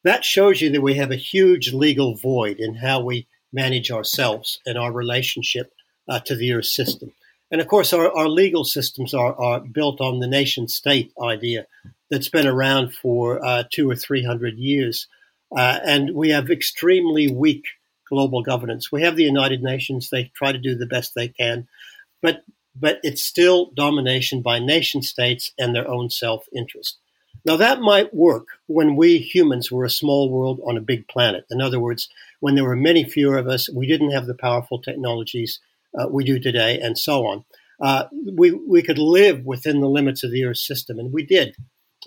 That 0.04 0.24
shows 0.24 0.62
you 0.62 0.70
that 0.72 0.82
we 0.82 0.94
have 0.94 1.12
a 1.12 1.16
huge 1.16 1.74
legal 1.74 2.16
void 2.16 2.58
in 2.60 2.76
how 2.76 3.02
we 3.02 3.28
manage 3.52 3.92
ourselves 3.92 4.60
and 4.66 4.78
our 4.78 4.92
relationship 4.92 5.74
uh, 6.08 6.20
to 6.20 6.36
the 6.36 6.54
Earth 6.54 6.66
system. 6.66 7.12
And 7.52 7.62
of 7.62 7.68
course, 7.68 7.94
our, 7.94 8.12
our 8.16 8.28
legal 8.28 8.64
systems 8.64 9.14
are, 9.14 9.34
are 9.36 9.60
built 9.60 10.02
on 10.02 10.20
the 10.20 10.28
nation 10.28 10.68
state 10.68 11.12
idea 11.22 11.66
that's 12.10 12.30
been 12.30 12.48
around 12.48 12.94
for 12.94 13.44
uh, 13.44 13.64
two 13.72 13.90
or 13.90 13.96
three 13.96 14.24
hundred 14.24 14.58
years. 14.58 15.08
Uh, 15.56 15.80
and 15.84 16.14
we 16.14 16.30
have 16.30 16.52
extremely 16.52 17.32
weak 17.32 17.66
global 18.08 18.44
governance. 18.44 18.92
We 18.92 19.04
have 19.04 19.16
the 19.16 19.24
United 19.24 19.64
Nations, 19.64 20.10
they 20.10 20.32
try 20.36 20.52
to 20.52 20.58
do 20.58 20.76
the 20.76 20.86
best 20.86 21.14
they 21.16 21.28
can, 21.28 21.68
but, 22.22 22.44
but 22.76 23.00
it's 23.04 23.24
still 23.24 23.72
domination 23.76 24.42
by 24.42 24.60
nation 24.60 25.02
states 25.02 25.52
and 25.58 25.74
their 25.74 25.88
own 25.88 26.10
self 26.10 26.46
interest. 26.56 26.98
Now, 27.46 27.56
that 27.58 27.80
might 27.80 28.14
work 28.14 28.48
when 28.68 28.96
we 28.96 29.18
humans 29.18 29.72
were 29.72 29.86
a 29.86 29.90
small 29.90 30.30
world 30.30 30.60
on 30.68 30.78
a 30.78 30.82
big 30.82 31.08
planet. 31.08 31.46
In 31.50 31.62
other 31.62 31.80
words, 31.80 32.10
when 32.40 32.56
there 32.56 32.66
were 32.66 32.76
many 32.76 33.04
fewer 33.04 33.38
of 33.38 33.48
us, 33.48 33.70
we 33.70 33.88
didn't 33.88 34.12
have 34.12 34.26
the 34.26 34.36
powerful 34.36 34.82
technologies 34.82 35.60
uh, 35.98 36.08
we 36.08 36.24
do 36.24 36.40
today, 36.40 36.80
and 36.80 36.98
so 36.98 37.26
on. 37.26 37.46
Uh, 37.82 38.06
we, 38.34 38.52
we 38.52 38.82
could 38.82 38.98
live 38.98 39.46
within 39.46 39.80
the 39.80 39.90
limits 39.90 40.24
of 40.24 40.32
the 40.32 40.44
Earth 40.44 40.58
system, 40.58 41.00
and 41.00 41.14
we 41.14 41.26
did 41.26 41.56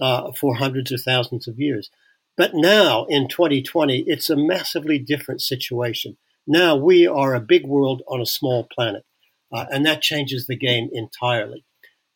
uh, 0.00 0.32
for 0.32 0.56
hundreds 0.56 0.92
of 0.92 1.00
thousands 1.00 1.48
of 1.48 1.58
years. 1.58 1.90
But 2.36 2.54
now, 2.54 3.04
in 3.06 3.28
2020, 3.28 4.04
it's 4.06 4.30
a 4.30 4.36
massively 4.36 4.98
different 4.98 5.42
situation. 5.42 6.16
Now 6.46 6.76
we 6.76 7.06
are 7.06 7.34
a 7.34 7.40
big 7.40 7.66
world 7.66 8.02
on 8.08 8.20
a 8.20 8.26
small 8.26 8.66
planet, 8.74 9.04
uh, 9.52 9.66
and 9.70 9.84
that 9.86 10.02
changes 10.02 10.46
the 10.46 10.56
game 10.56 10.88
entirely. 10.92 11.64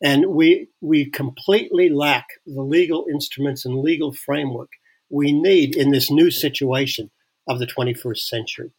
And 0.01 0.27
we, 0.27 0.67
we 0.81 1.09
completely 1.09 1.89
lack 1.89 2.27
the 2.45 2.61
legal 2.61 3.05
instruments 3.11 3.65
and 3.65 3.79
legal 3.79 4.13
framework 4.13 4.69
we 5.09 5.31
need 5.31 5.75
in 5.75 5.91
this 5.91 6.11
new 6.11 6.29
situation 6.29 7.09
of 7.47 7.59
the 7.59 7.67
21st 7.67 8.19
century. 8.19 8.71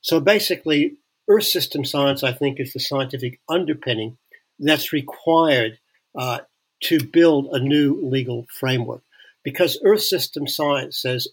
So 0.00 0.20
basically, 0.20 0.96
Earth 1.28 1.44
system 1.44 1.84
science, 1.84 2.22
I 2.22 2.32
think, 2.32 2.58
is 2.58 2.72
the 2.72 2.80
scientific 2.80 3.40
underpinning 3.48 4.18
that's 4.58 4.92
required 4.92 5.78
uh, 6.18 6.40
to 6.84 7.02
build 7.02 7.48
a 7.52 7.58
new 7.58 8.00
legal 8.02 8.46
framework. 8.50 9.02
Because 9.42 9.78
Earth 9.84 10.02
system 10.02 10.46
science 10.46 11.00
says 11.00 11.28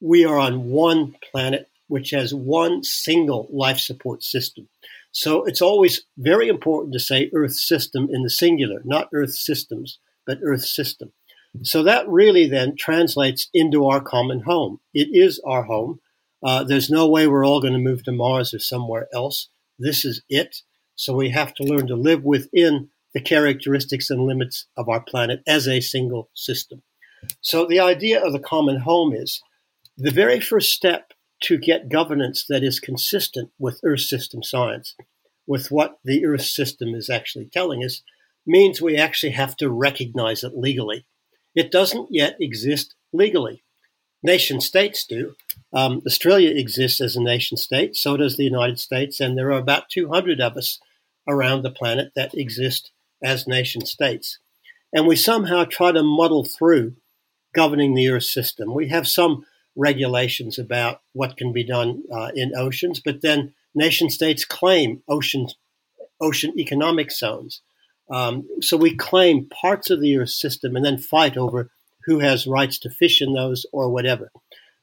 we 0.00 0.24
are 0.24 0.38
on 0.38 0.70
one 0.70 1.16
planet 1.30 1.68
which 1.88 2.10
has 2.10 2.32
one 2.32 2.82
single 2.82 3.46
life 3.50 3.78
support 3.78 4.22
system. 4.22 4.68
So 5.12 5.44
it's 5.44 5.62
always 5.62 6.02
very 6.16 6.48
important 6.48 6.94
to 6.94 7.00
say 7.00 7.30
Earth 7.34 7.54
system 7.54 8.08
in 8.10 8.22
the 8.22 8.30
singular, 8.30 8.80
not 8.84 9.10
Earth 9.14 9.34
systems, 9.34 9.98
but 10.26 10.40
Earth 10.42 10.64
system. 10.64 11.12
So 11.62 11.82
that 11.82 12.08
really 12.08 12.46
then 12.48 12.76
translates 12.76 13.48
into 13.52 13.86
our 13.86 14.00
common 14.00 14.40
home. 14.40 14.80
It 14.94 15.08
is 15.12 15.40
our 15.44 15.64
home. 15.64 16.00
Uh, 16.42 16.64
there's 16.64 16.88
no 16.88 17.06
way 17.06 17.26
we're 17.26 17.46
all 17.46 17.60
going 17.60 17.74
to 17.74 17.78
move 17.78 18.04
to 18.04 18.12
Mars 18.12 18.54
or 18.54 18.58
somewhere 18.58 19.06
else. 19.12 19.48
This 19.78 20.04
is 20.04 20.22
it. 20.30 20.62
So 20.94 21.14
we 21.14 21.30
have 21.30 21.54
to 21.54 21.62
learn 21.62 21.86
to 21.88 21.94
live 21.94 22.24
within 22.24 22.88
the 23.12 23.20
characteristics 23.20 24.08
and 24.08 24.22
limits 24.22 24.66
of 24.76 24.88
our 24.88 25.00
planet 25.00 25.42
as 25.46 25.68
a 25.68 25.80
single 25.80 26.30
system. 26.32 26.82
So 27.42 27.66
the 27.66 27.80
idea 27.80 28.24
of 28.24 28.32
the 28.32 28.40
common 28.40 28.80
home 28.80 29.12
is 29.12 29.42
the 29.96 30.10
very 30.10 30.40
first 30.40 30.72
step 30.72 31.12
to 31.42 31.58
get 31.58 31.88
governance 31.88 32.44
that 32.48 32.62
is 32.62 32.80
consistent 32.80 33.50
with 33.58 33.80
Earth 33.84 34.00
system 34.00 34.42
science, 34.42 34.94
with 35.46 35.70
what 35.70 35.98
the 36.04 36.24
Earth 36.24 36.44
system 36.44 36.94
is 36.94 37.10
actually 37.10 37.46
telling 37.46 37.82
us, 37.84 38.02
means 38.46 38.80
we 38.80 38.96
actually 38.96 39.32
have 39.32 39.56
to 39.56 39.70
recognize 39.70 40.42
it 40.42 40.56
legally. 40.56 41.06
It 41.54 41.70
doesn't 41.70 42.08
yet 42.10 42.36
exist 42.40 42.94
legally. 43.12 43.62
Nation 44.22 44.60
states 44.60 45.04
do. 45.04 45.34
Um, 45.72 46.02
Australia 46.06 46.50
exists 46.50 47.00
as 47.00 47.16
a 47.16 47.22
nation 47.22 47.56
state, 47.56 47.96
so 47.96 48.16
does 48.16 48.36
the 48.36 48.44
United 48.44 48.78
States, 48.78 49.20
and 49.20 49.36
there 49.36 49.48
are 49.48 49.58
about 49.58 49.88
200 49.90 50.40
of 50.40 50.56
us 50.56 50.78
around 51.28 51.62
the 51.62 51.70
planet 51.70 52.12
that 52.14 52.34
exist 52.34 52.90
as 53.22 53.46
nation 53.46 53.84
states. 53.84 54.38
And 54.92 55.06
we 55.06 55.16
somehow 55.16 55.64
try 55.64 55.92
to 55.92 56.02
muddle 56.02 56.44
through 56.44 56.94
governing 57.54 57.94
the 57.94 58.08
Earth 58.08 58.24
system. 58.24 58.74
We 58.74 58.88
have 58.88 59.08
some 59.08 59.44
regulations 59.76 60.58
about 60.58 61.00
what 61.12 61.36
can 61.36 61.52
be 61.52 61.64
done 61.64 62.02
uh, 62.12 62.30
in 62.34 62.52
oceans, 62.56 63.00
but 63.04 63.22
then 63.22 63.54
nation 63.74 64.10
states 64.10 64.44
claim 64.44 65.02
ocean 65.08 65.46
ocean 66.20 66.52
economic 66.58 67.10
zones. 67.10 67.62
Um, 68.10 68.46
so 68.60 68.76
we 68.76 68.96
claim 68.96 69.48
parts 69.48 69.90
of 69.90 70.00
the 70.00 70.18
Earth 70.18 70.30
system 70.30 70.76
and 70.76 70.84
then 70.84 70.98
fight 70.98 71.36
over 71.36 71.70
who 72.04 72.18
has 72.18 72.46
rights 72.46 72.78
to 72.80 72.90
fish 72.90 73.22
in 73.22 73.32
those 73.32 73.64
or 73.72 73.90
whatever. 73.90 74.30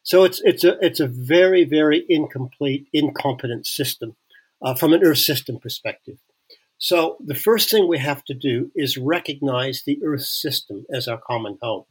So 0.04 0.23
it's 0.23 0.41
it's 0.43 0.63
a 0.63 0.78
it's 0.82 0.99
a 0.99 1.08
very 1.08 1.63
very 1.65 2.06
incomplete, 2.10 2.88
incompetent 2.93 3.67
system 3.67 4.15
uh, 4.62 4.73
from 4.73 4.93
an 4.93 5.04
Earth 5.04 5.19
system 5.19 5.60
perspective. 5.60 6.17
So 6.78 7.17
the 7.19 7.36
first 7.36 7.69
thing 7.69 7.88
we 7.88 7.99
have 7.99 8.23
to 8.25 8.34
do 8.34 8.71
is 8.73 8.97
recognize 8.97 9.84
the 9.86 9.99
Earth 10.04 10.23
system 10.23 10.86
as 10.91 11.08
our 11.08 11.19
common 11.19 11.58
home. 11.62 11.84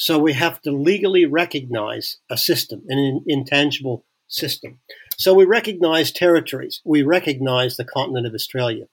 So 0.00 0.18
we 0.18 0.32
have 0.32 0.62
to 0.62 0.72
legally 0.72 1.26
recognize 1.26 2.16
a 2.30 2.38
system, 2.38 2.84
an 2.88 3.22
intangible 3.26 4.06
system. 4.28 4.78
So 5.18 5.34
we 5.34 5.44
recognize 5.44 6.10
territories. 6.10 6.80
We 6.86 7.02
recognize 7.02 7.76
the 7.76 7.84
continent 7.84 8.26
of 8.26 8.32
Australia. 8.32 8.86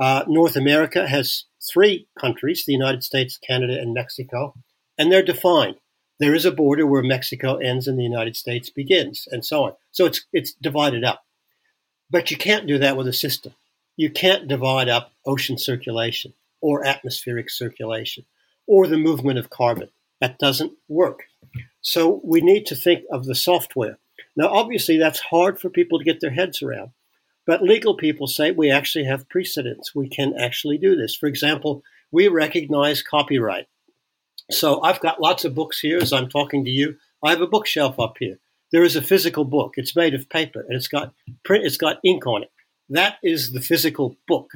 Uh, 0.00 0.24
North 0.26 0.56
America 0.56 1.06
has 1.06 1.44
three 1.60 2.08
countries 2.18 2.64
the 2.64 2.72
United 2.72 3.04
States, 3.04 3.36
Canada, 3.36 3.78
and 3.78 3.92
Mexico, 3.92 4.54
and 4.96 5.12
they're 5.12 5.22
defined. 5.22 5.76
There 6.20 6.34
is 6.34 6.46
a 6.46 6.50
border 6.50 6.86
where 6.86 7.02
Mexico 7.02 7.56
ends 7.56 7.86
and 7.86 7.98
the 7.98 8.10
United 8.14 8.34
States 8.34 8.70
begins, 8.70 9.28
and 9.30 9.44
so 9.44 9.64
on. 9.64 9.72
So 9.92 10.06
it's, 10.06 10.24
it's 10.32 10.52
divided 10.52 11.04
up. 11.04 11.22
But 12.08 12.30
you 12.30 12.38
can't 12.38 12.66
do 12.66 12.78
that 12.78 12.96
with 12.96 13.06
a 13.08 13.12
system. 13.12 13.52
You 13.94 14.08
can't 14.08 14.48
divide 14.48 14.88
up 14.88 15.12
ocean 15.26 15.58
circulation 15.58 16.32
or 16.62 16.86
atmospheric 16.86 17.50
circulation 17.50 18.24
or 18.66 18.86
the 18.86 18.96
movement 18.96 19.38
of 19.38 19.50
carbon. 19.50 19.90
That 20.20 20.38
doesn't 20.38 20.72
work. 20.88 21.24
So 21.80 22.20
we 22.24 22.40
need 22.40 22.66
to 22.66 22.74
think 22.74 23.04
of 23.12 23.26
the 23.26 23.34
software. 23.34 23.98
Now, 24.34 24.48
obviously, 24.48 24.98
that's 24.98 25.20
hard 25.20 25.60
for 25.60 25.70
people 25.70 25.98
to 25.98 26.04
get 26.04 26.20
their 26.20 26.30
heads 26.30 26.62
around. 26.62 26.90
But 27.46 27.62
legal 27.62 27.94
people 27.96 28.26
say 28.26 28.50
we 28.50 28.70
actually 28.70 29.04
have 29.04 29.28
precedents. 29.28 29.94
We 29.94 30.08
can 30.08 30.34
actually 30.38 30.78
do 30.78 30.96
this. 30.96 31.14
For 31.14 31.26
example, 31.26 31.82
we 32.10 32.28
recognize 32.28 33.02
copyright. 33.02 33.68
So 34.50 34.82
I've 34.82 35.00
got 35.00 35.20
lots 35.20 35.44
of 35.44 35.54
books 35.54 35.78
here 35.78 35.98
as 35.98 36.12
I'm 36.12 36.28
talking 36.28 36.64
to 36.64 36.70
you. 36.70 36.96
I 37.22 37.30
have 37.30 37.40
a 37.40 37.46
bookshelf 37.46 37.98
up 38.00 38.16
here. 38.18 38.38
There 38.72 38.82
is 38.82 38.96
a 38.96 39.02
physical 39.02 39.44
book. 39.44 39.74
It's 39.76 39.96
made 39.96 40.14
of 40.14 40.28
paper 40.28 40.60
and 40.60 40.74
it's 40.74 40.88
got 40.88 41.14
print, 41.44 41.64
it's 41.64 41.76
got 41.76 42.00
ink 42.04 42.26
on 42.26 42.42
it. 42.42 42.50
That 42.88 43.16
is 43.22 43.52
the 43.52 43.60
physical 43.60 44.16
book. 44.26 44.50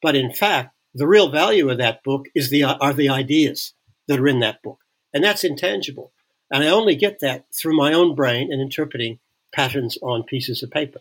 But 0.00 0.14
in 0.14 0.32
fact, 0.32 0.74
the 0.94 1.06
real 1.06 1.30
value 1.30 1.68
of 1.70 1.78
that 1.78 2.02
book 2.02 2.26
is 2.34 2.50
the 2.50 2.64
are 2.64 2.92
the 2.92 3.08
ideas 3.08 3.74
that 4.06 4.20
are 4.20 4.28
in 4.28 4.40
that 4.40 4.62
book 4.62 4.78
and 5.18 5.24
that's 5.24 5.42
intangible. 5.42 6.12
And 6.48 6.62
I 6.62 6.68
only 6.68 6.94
get 6.94 7.18
that 7.22 7.46
through 7.52 7.76
my 7.76 7.92
own 7.92 8.14
brain 8.14 8.52
and 8.52 8.62
interpreting 8.62 9.18
patterns 9.52 9.98
on 10.00 10.22
pieces 10.22 10.62
of 10.62 10.70
paper. 10.70 11.00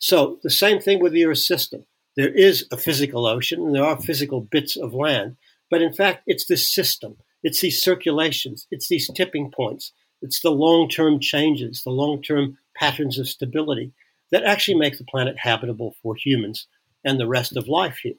So 0.00 0.40
the 0.42 0.50
same 0.50 0.80
thing 0.80 1.00
with 1.00 1.12
the 1.12 1.26
Earth 1.26 1.38
system. 1.38 1.84
There 2.16 2.28
is 2.28 2.66
a 2.72 2.76
physical 2.76 3.24
ocean 3.24 3.60
and 3.60 3.72
there 3.72 3.84
are 3.84 4.00
physical 4.00 4.40
bits 4.40 4.76
of 4.76 4.94
land, 4.94 5.36
but 5.70 5.80
in 5.80 5.92
fact, 5.92 6.24
it's 6.26 6.46
this 6.46 6.68
system. 6.68 7.18
It's 7.44 7.60
these 7.60 7.80
circulations, 7.80 8.66
it's 8.72 8.88
these 8.88 9.08
tipping 9.14 9.52
points, 9.52 9.92
it's 10.20 10.40
the 10.40 10.50
long 10.50 10.88
term 10.88 11.20
changes, 11.20 11.84
the 11.84 11.90
long 11.90 12.20
term 12.20 12.58
patterns 12.74 13.16
of 13.16 13.28
stability 13.28 13.92
that 14.32 14.42
actually 14.42 14.76
make 14.76 14.98
the 14.98 15.04
planet 15.04 15.36
habitable 15.38 15.94
for 16.02 16.16
humans 16.16 16.66
and 17.04 17.20
the 17.20 17.28
rest 17.28 17.56
of 17.56 17.68
life 17.68 17.98
here. 18.02 18.14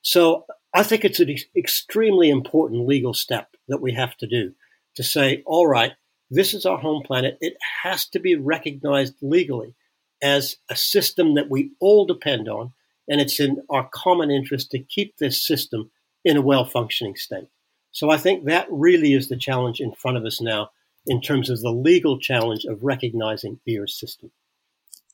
So 0.00 0.44
I 0.74 0.82
think 0.82 1.04
it's 1.04 1.20
an 1.20 1.36
extremely 1.56 2.30
important 2.30 2.88
legal 2.88 3.14
step 3.14 3.54
that 3.68 3.80
we 3.80 3.92
have 3.92 4.16
to 4.16 4.26
do 4.26 4.54
to 4.96 5.02
say, 5.02 5.42
all 5.46 5.66
right, 5.66 5.92
this 6.30 6.54
is 6.54 6.64
our 6.64 6.78
home 6.78 7.02
planet. 7.02 7.38
It 7.40 7.54
has 7.82 8.06
to 8.08 8.20
be 8.20 8.36
recognized 8.36 9.14
legally 9.20 9.74
as 10.22 10.56
a 10.70 10.76
system 10.76 11.34
that 11.34 11.50
we 11.50 11.72
all 11.80 12.06
depend 12.06 12.48
on, 12.48 12.72
and 13.08 13.20
it's 13.20 13.40
in 13.40 13.62
our 13.68 13.88
common 13.92 14.30
interest 14.30 14.70
to 14.70 14.78
keep 14.78 15.16
this 15.16 15.44
system 15.44 15.90
in 16.24 16.36
a 16.36 16.42
well 16.42 16.64
functioning 16.64 17.16
state. 17.16 17.48
So 17.90 18.10
I 18.10 18.16
think 18.16 18.44
that 18.44 18.66
really 18.70 19.12
is 19.12 19.28
the 19.28 19.36
challenge 19.36 19.80
in 19.80 19.92
front 19.92 20.16
of 20.16 20.24
us 20.24 20.40
now 20.40 20.70
in 21.06 21.20
terms 21.20 21.50
of 21.50 21.60
the 21.60 21.72
legal 21.72 22.18
challenge 22.18 22.64
of 22.64 22.82
recognizing 22.82 23.60
the 23.66 23.86
system. 23.86 24.30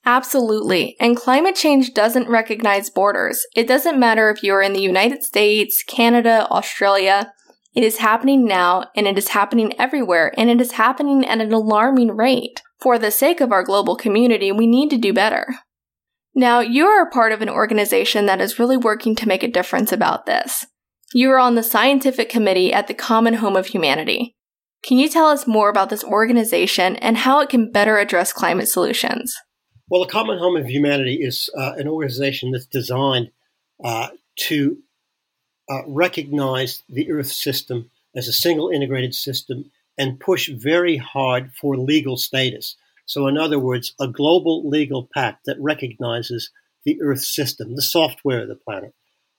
Absolutely. 0.04 0.96
And 1.00 1.16
climate 1.16 1.56
change 1.56 1.92
doesn't 1.92 2.28
recognize 2.28 2.88
borders. 2.88 3.44
It 3.56 3.66
doesn't 3.66 3.98
matter 3.98 4.30
if 4.30 4.42
you're 4.42 4.62
in 4.62 4.72
the 4.72 4.80
United 4.80 5.22
States, 5.22 5.82
Canada, 5.82 6.46
Australia. 6.50 7.32
It 7.78 7.84
is 7.84 7.98
happening 7.98 8.44
now, 8.44 8.86
and 8.96 9.06
it 9.06 9.16
is 9.16 9.28
happening 9.28 9.72
everywhere, 9.78 10.34
and 10.36 10.50
it 10.50 10.60
is 10.60 10.72
happening 10.72 11.24
at 11.24 11.40
an 11.40 11.52
alarming 11.52 12.16
rate. 12.16 12.60
For 12.80 12.98
the 12.98 13.12
sake 13.12 13.40
of 13.40 13.52
our 13.52 13.62
global 13.62 13.94
community, 13.94 14.50
we 14.50 14.66
need 14.66 14.90
to 14.90 14.98
do 14.98 15.12
better. 15.12 15.54
Now, 16.34 16.58
you 16.58 16.86
are 16.86 17.06
a 17.06 17.10
part 17.10 17.30
of 17.30 17.40
an 17.40 17.48
organization 17.48 18.26
that 18.26 18.40
is 18.40 18.58
really 18.58 18.76
working 18.76 19.14
to 19.14 19.28
make 19.28 19.44
a 19.44 19.48
difference 19.48 19.92
about 19.92 20.26
this. 20.26 20.66
You 21.14 21.30
are 21.30 21.38
on 21.38 21.54
the 21.54 21.62
scientific 21.62 22.28
committee 22.28 22.72
at 22.72 22.88
the 22.88 22.94
Common 22.94 23.34
Home 23.34 23.54
of 23.54 23.68
Humanity. 23.68 24.34
Can 24.82 24.98
you 24.98 25.08
tell 25.08 25.28
us 25.28 25.46
more 25.46 25.68
about 25.68 25.88
this 25.88 26.02
organization 26.02 26.96
and 26.96 27.18
how 27.18 27.38
it 27.38 27.48
can 27.48 27.70
better 27.70 27.98
address 27.98 28.32
climate 28.32 28.66
solutions? 28.66 29.36
Well, 29.88 30.02
the 30.02 30.10
Common 30.10 30.38
Home 30.38 30.56
of 30.56 30.66
Humanity 30.66 31.20
is 31.22 31.48
uh, 31.56 31.74
an 31.76 31.86
organization 31.86 32.50
that's 32.50 32.66
designed 32.66 33.30
uh, 33.84 34.08
to 34.48 34.78
uh, 35.68 35.83
recognize 35.87 36.83
the 36.88 37.11
Earth 37.11 37.31
system 37.33 37.90
as 38.14 38.28
a 38.28 38.33
single 38.33 38.70
integrated 38.70 39.14
system 39.14 39.70
and 39.96 40.20
push 40.20 40.48
very 40.48 40.96
hard 40.96 41.52
for 41.52 41.76
legal 41.76 42.16
status. 42.16 42.76
So, 43.07 43.26
in 43.26 43.37
other 43.37 43.59
words, 43.59 43.94
a 44.00 44.09
global 44.09 44.68
legal 44.68 45.09
pact 45.12 45.46
that 45.46 45.61
recognizes 45.61 46.50
the 46.85 47.00
Earth 47.02 47.22
system, 47.22 47.74
the 47.74 47.83
software 47.83 48.42
of 48.42 48.48
the 48.48 48.54
planet. 48.54 48.94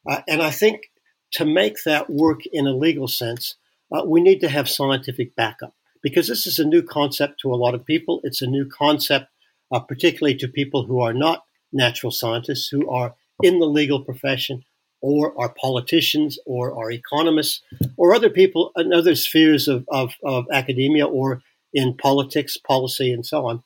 Uh, 0.07 0.21
and 0.27 0.41
I 0.41 0.51
think 0.51 0.91
to 1.31 1.45
make 1.45 1.83
that 1.83 2.09
work 2.09 2.45
in 2.45 2.67
a 2.67 2.75
legal 2.75 3.07
sense, 3.07 3.55
uh, 3.91 4.03
we 4.05 4.21
need 4.21 4.39
to 4.41 4.49
have 4.49 4.69
scientific 4.69 5.35
backup 5.35 5.73
because 6.01 6.27
this 6.27 6.47
is 6.47 6.59
a 6.59 6.65
new 6.65 6.81
concept 6.81 7.39
to 7.41 7.53
a 7.53 7.57
lot 7.57 7.75
of 7.75 7.85
people. 7.85 8.21
It's 8.23 8.41
a 8.41 8.47
new 8.47 8.65
concept, 8.65 9.27
uh, 9.71 9.79
particularly 9.79 10.35
to 10.37 10.47
people 10.47 10.85
who 10.85 10.99
are 11.01 11.13
not 11.13 11.43
natural 11.71 12.11
scientists, 12.11 12.67
who 12.69 12.89
are 12.89 13.15
in 13.41 13.59
the 13.59 13.65
legal 13.65 14.01
profession, 14.03 14.63
or 15.01 15.39
our 15.39 15.53
politicians, 15.53 16.37
or 16.45 16.73
our 16.77 16.91
economists, 16.91 17.61
or 17.97 18.13
other 18.13 18.29
people 18.29 18.71
in 18.75 18.93
other 18.93 19.15
spheres 19.15 19.67
of, 19.67 19.85
of, 19.89 20.13
of 20.23 20.45
academia 20.51 21.05
or 21.05 21.41
in 21.73 21.95
politics, 21.95 22.57
policy, 22.57 23.11
and 23.11 23.25
so 23.25 23.45
on. 23.45 23.63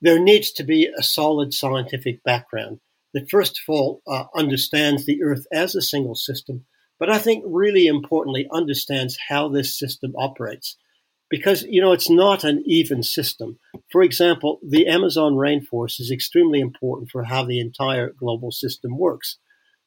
There 0.00 0.18
needs 0.18 0.50
to 0.52 0.64
be 0.64 0.90
a 0.98 1.02
solid 1.02 1.54
scientific 1.54 2.22
background 2.22 2.80
that, 3.14 3.30
first 3.30 3.58
of 3.60 3.72
all, 3.72 4.02
uh, 4.06 4.24
understands 4.34 5.06
the 5.06 5.22
Earth 5.22 5.46
as 5.52 5.74
a 5.74 5.82
single 5.82 6.14
system 6.14 6.66
but 6.98 7.10
I 7.10 7.18
think 7.18 7.44
really 7.46 7.86
importantly 7.86 8.46
understands 8.52 9.18
how 9.28 9.48
this 9.48 9.78
system 9.78 10.14
operates. 10.16 10.76
Because, 11.30 11.62
you 11.64 11.80
know, 11.80 11.92
it's 11.92 12.10
not 12.10 12.44
an 12.44 12.62
even 12.64 13.02
system. 13.02 13.58
For 13.90 14.02
example, 14.02 14.60
the 14.66 14.86
Amazon 14.86 15.32
rainforest 15.34 16.00
is 16.00 16.10
extremely 16.10 16.60
important 16.60 17.10
for 17.10 17.24
how 17.24 17.44
the 17.44 17.58
entire 17.60 18.10
global 18.10 18.52
system 18.52 18.96
works. 18.96 19.38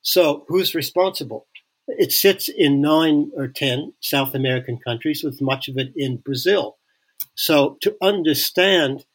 So, 0.07 0.45
who's 0.47 0.73
responsible? 0.73 1.47
It 1.89 2.13
sits 2.13 2.47
in 2.47 2.79
nine 2.79 3.29
or 3.35 3.49
10 3.49 3.91
South 3.99 4.33
American 4.33 4.77
countries, 4.77 5.21
with 5.21 5.41
much 5.41 5.67
of 5.67 5.77
it 5.77 5.91
in 5.97 6.15
Brazil. 6.23 6.77
So, 7.35 7.77
to 7.81 7.93
understand 8.01 9.05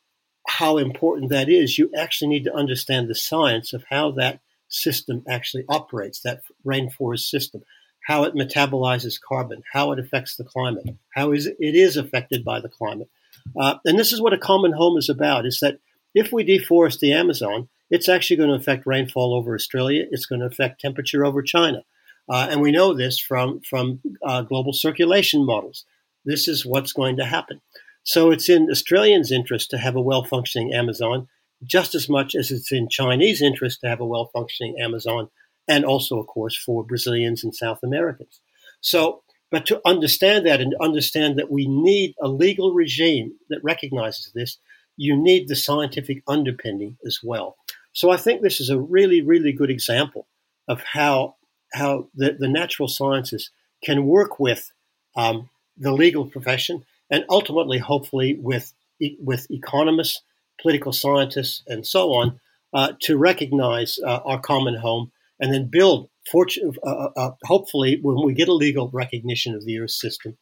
how 0.47 0.77
important 0.77 1.31
that 1.31 1.49
is, 1.49 1.79
you 1.79 1.91
actually 1.97 2.29
need 2.29 2.45
to 2.45 2.55
understand 2.55 3.09
the 3.09 3.15
science 3.15 3.73
of 3.73 3.85
how 3.89 4.11
that 4.13 4.41
system 4.69 5.25
actually 5.27 5.65
operates, 5.67 6.21
that 6.21 6.43
rainforest 6.63 7.31
system 7.31 7.63
how 8.07 8.25
it 8.25 8.35
metabolizes 8.35 9.21
carbon, 9.21 9.63
how 9.73 9.93
it 9.93 9.99
affects 9.99 10.37
the 10.37 10.45
climate, 10.45 10.85
how 11.15 11.33
is 11.33 11.47
it 11.47 11.57
is 11.59 11.97
affected 11.97 12.45
by 12.45 12.61
the 12.61 12.69
climate. 12.69 13.09
Uh, 13.57 13.77
and 13.85 13.99
this 13.99 14.13
is 14.13 14.21
what 14.21 14.33
a 14.33 14.39
common 14.39 14.73
home 14.73 14.99
is 14.99 15.09
about: 15.09 15.47
is 15.47 15.61
that 15.61 15.79
if 16.15 16.33
we 16.33 16.45
deforest 16.45 16.99
the 16.99 17.13
Amazon, 17.13 17.69
it's 17.93 18.09
actually 18.09 18.37
going 18.37 18.49
to 18.49 18.57
affect 18.57 18.87
rainfall 18.87 19.35
over 19.35 19.55
Australia. 19.55 20.07
It's 20.11 20.25
going 20.25 20.41
to 20.41 20.47
affect 20.47 20.81
temperature 20.81 21.27
over 21.27 21.43
China, 21.43 21.85
uh, 22.29 22.49
and 22.51 22.63
we 22.63 22.73
know 22.73 22.95
this 22.95 23.19
from 23.21 23.61
from 23.61 24.01
uh, 24.25 24.43
global 24.43 24.73
circulation 24.73 25.45
models. 25.45 25.85
This 26.25 26.49
is 26.49 26.65
what's 26.65 26.95
going 26.95 27.19
to 27.19 27.25
happen. 27.25 27.61
So 28.03 28.31
it's 28.31 28.49
in 28.49 28.69
Australians' 28.71 29.31
interest 29.31 29.71
to 29.71 29.79
have 29.79 29.95
a 29.95 30.01
well 30.01 30.25
functioning 30.25 30.73
Amazon, 30.73 31.29
just 31.63 31.95
as 31.95 32.09
much 32.09 32.35
as 32.35 32.51
it's 32.51 32.73
in 32.73 32.89
Chinese 32.89 33.43
interest 33.43 33.81
to 33.83 33.89
have 33.89 34.01
a 34.01 34.07
well 34.07 34.31
functioning 34.33 34.77
Amazon 34.81 35.29
and 35.69 35.85
also, 35.85 36.19
of 36.19 36.27
course, 36.27 36.57
for 36.57 36.85
Brazilians 36.85 37.45
and 37.45 37.55
South 37.55 37.81
Americans. 37.83 38.41
So, 38.81 39.23
but 39.51 39.67
to 39.67 39.81
understand 39.85 40.47
that 40.47 40.63
and 40.63 40.75
understand 40.81 41.39
that 41.39 41.51
we 41.51 41.69
need 41.69 42.15
a 42.21 42.29
legal 42.29 42.73
regime 42.73 43.35
that 43.51 43.63
recognizes 43.63 44.33
this, 44.35 44.59
you 44.97 45.17
need 45.17 45.47
the 45.49 45.57
scientific 45.57 46.23
underpinning 46.27 46.97
as 47.07 47.21
well. 47.23 47.57
So 47.93 48.11
I 48.11 48.17
think 48.17 48.43
this 48.43 48.61
is 48.61 48.71
a 48.71 48.81
really, 48.81 49.21
really 49.21 49.53
good 49.53 49.71
example 49.71 50.27
of 50.69 50.83
how 50.83 51.37
how 51.73 52.09
the, 52.15 52.37
the 52.39 52.49
natural 52.49 52.89
sciences 52.89 53.51
can 53.83 54.07
work 54.07 54.39
with 54.39 54.73
um, 55.17 55.49
the 55.77 55.93
legal 55.93 56.27
profession 56.27 56.85
and 57.11 57.25
ultimately, 57.29 57.79
hopefully, 57.79 58.39
with 58.41 58.73
with 59.21 59.47
economists, 59.51 60.23
political 60.61 60.93
scientists, 60.93 61.63
and 61.67 61.87
so 61.87 62.13
on, 62.13 62.41
uh, 62.73 62.93
to 63.03 63.19
recognize 63.19 63.99
uh, 64.05 64.21
our 64.25 64.41
common 64.41 64.77
home 64.77 65.13
and 65.39 65.53
then 65.53 65.69
build, 65.71 66.09
fortune, 66.31 66.73
uh, 66.87 66.91
uh, 66.91 67.11
uh, 67.17 67.31
hopefully, 67.45 67.99
when 68.01 68.25
we 68.25 68.33
get 68.33 68.49
a 68.49 68.55
legal 68.55 68.89
recognition 68.93 69.55
of 69.55 69.65
the 69.65 69.79
Earth 69.79 69.91
system 69.91 70.39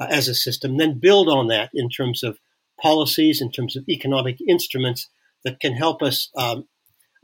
uh, 0.00 0.06
as 0.08 0.28
a 0.28 0.34
system, 0.34 0.76
then 0.78 0.98
build 0.98 1.28
on 1.28 1.48
that 1.48 1.70
in 1.74 1.90
terms 1.90 2.22
of 2.22 2.38
policies, 2.80 3.42
in 3.42 3.50
terms 3.50 3.76
of 3.76 3.84
economic 3.88 4.38
instruments 4.48 5.08
that 5.44 5.60
can 5.60 5.74
help 5.74 6.02
us 6.02 6.30
um, 6.36 6.66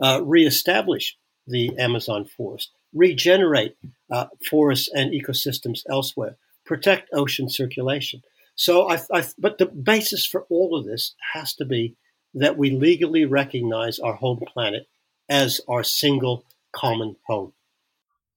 uh, 0.00 0.20
reestablish 0.24 1.16
the 1.46 1.76
Amazon 1.78 2.24
forest, 2.24 2.70
regenerate 2.92 3.76
uh, 4.10 4.26
forests 4.48 4.88
and 4.92 5.12
ecosystems 5.12 5.80
elsewhere, 5.88 6.36
protect 6.64 7.10
ocean 7.12 7.48
circulation. 7.48 8.22
So, 8.54 8.90
I, 8.90 9.00
I, 9.12 9.24
but 9.38 9.58
the 9.58 9.66
basis 9.66 10.26
for 10.26 10.46
all 10.50 10.76
of 10.78 10.84
this 10.84 11.14
has 11.32 11.54
to 11.54 11.64
be 11.64 11.96
that 12.34 12.58
we 12.58 12.70
legally 12.70 13.24
recognize 13.24 13.98
our 13.98 14.14
home 14.14 14.40
planet 14.52 14.86
as 15.28 15.60
our 15.68 15.82
single 15.82 16.44
common 16.72 17.16
home. 17.26 17.52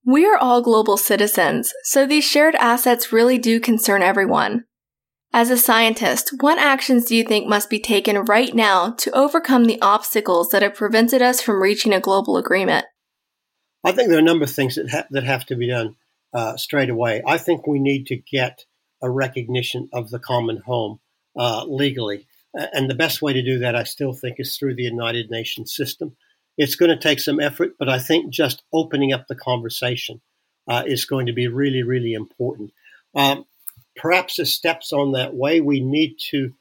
We 0.06 0.26
are 0.26 0.38
all 0.38 0.62
global 0.62 0.97
citizens, 0.97 1.73
so 1.84 2.06
these 2.06 2.26
shared 2.26 2.56
assets 2.56 3.13
really 3.13 3.38
do 3.38 3.60
concern 3.60 4.02
everyone. 4.02 4.65
As 5.36 5.50
a 5.50 5.58
scientist, 5.58 6.30
what 6.41 6.60
actions 6.60 7.06
do 7.06 7.15
you 7.15 7.24
think 7.24 7.48
must 7.48 7.67
be 7.67 7.80
taken 7.80 8.17
right 8.26 8.54
now 8.54 8.91
to 9.00 9.12
overcome 9.17 9.65
the 9.65 9.82
obstacles 9.82 10.50
that 10.50 10.62
have 10.62 10.76
prevented 10.76 11.24
us 11.24 11.41
from 11.41 11.60
reaching 11.60 11.91
a 11.91 12.00
global 12.00 12.38
agreement? 12.38 12.86
I 13.84 13.93
think 13.93 14.10
there 14.10 14.17
are 14.17 14.22
a 14.22 14.24
number 14.24 14.43
of 14.43 14.52
things 14.52 14.76
that, 14.76 14.91
ha- 14.91 15.08
that 15.10 15.24
have 15.24 15.43
to 15.48 15.56
be 15.56 15.69
done 15.69 15.96
uh, 16.36 16.56
straight 16.58 16.91
away. 16.91 17.24
I 17.26 17.39
think 17.39 17.65
we 17.65 17.80
need 17.80 18.06
to 18.08 18.15
get 18.15 18.65
a 19.02 19.10
recognition 19.10 19.89
of 19.91 20.12
the 20.12 20.19
common 20.19 20.58
home 20.58 21.00
uh, 21.36 21.65
legally. 21.65 22.28
And 22.54 22.88
the 22.88 22.96
best 22.96 23.24
way 23.24 23.34
to 23.34 23.41
do 23.41 23.58
that, 23.60 23.76
I 23.76 23.86
still 23.86 24.13
think, 24.13 24.36
is 24.38 24.56
through 24.56 24.76
the 24.76 24.84
United 24.84 25.32
Nations 25.32 25.76
system. 25.76 26.15
It's 26.60 26.76
going 26.76 26.91
to 26.91 26.98
take 26.98 27.19
some 27.19 27.39
effort, 27.39 27.72
but 27.80 27.89
I 27.89 27.98
think 27.98 28.32
just 28.32 28.62
opening 28.72 29.12
up 29.12 29.26
the 29.28 29.36
conversation 29.36 30.22
uh, 30.67 30.84
is 30.86 31.06
going 31.06 31.26
to 31.26 31.34
be 31.34 31.48
really, 31.48 31.82
really 31.82 32.13
important. 32.13 32.72
Um, 33.15 33.46
perhaps 33.95 34.39
as 34.39 34.53
steps 34.53 34.91
on 34.91 35.12
that 35.13 35.34
way, 35.34 35.62
we 35.62 35.79
need 35.79 36.15
to 36.32 36.53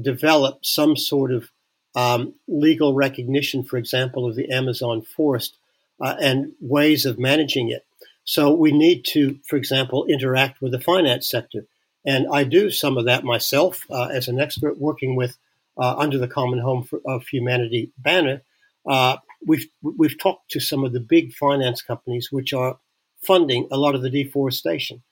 develop 0.00 0.64
some 0.64 0.96
sort 0.96 1.32
of 1.32 1.50
um, 1.94 2.34
legal 2.46 2.94
recognition, 2.94 3.64
for 3.64 3.76
example, 3.76 4.28
of 4.28 4.36
the 4.36 4.50
Amazon 4.50 5.02
forest 5.02 5.56
uh, 6.00 6.16
and 6.20 6.52
ways 6.60 7.04
of 7.04 7.18
managing 7.18 7.70
it. 7.70 7.84
So 8.24 8.54
we 8.54 8.72
need 8.72 9.04
to, 9.06 9.38
for 9.48 9.56
example, 9.56 10.06
interact 10.06 10.60
with 10.60 10.72
the 10.72 10.80
finance 10.80 11.28
sector. 11.28 11.66
And 12.04 12.26
I 12.32 12.44
do 12.44 12.70
some 12.70 12.96
of 12.96 13.04
that 13.06 13.24
myself 13.24 13.86
uh, 13.90 14.04
as 14.04 14.28
an 14.28 14.40
expert 14.40 14.78
working 14.78 15.16
with 15.16 15.36
uh, 15.76 15.96
under 15.96 16.18
the 16.18 16.28
Common 16.28 16.60
Home 16.60 16.84
for, 16.84 17.00
of 17.06 17.26
Humanity 17.26 17.92
banner. 17.98 18.42
Uh, 18.88 19.16
we've 19.44 19.66
we've 19.82 20.18
talked 20.18 20.50
to 20.52 20.60
some 20.60 20.84
of 20.84 20.92
the 20.92 21.00
big 21.00 21.32
finance 21.32 21.82
companies 21.82 22.28
which 22.30 22.52
are 22.52 22.78
funding 23.26 23.68
a 23.70 23.76
lot 23.76 23.94
of 23.94 24.02
the 24.02 24.10
deforestation. 24.10 25.02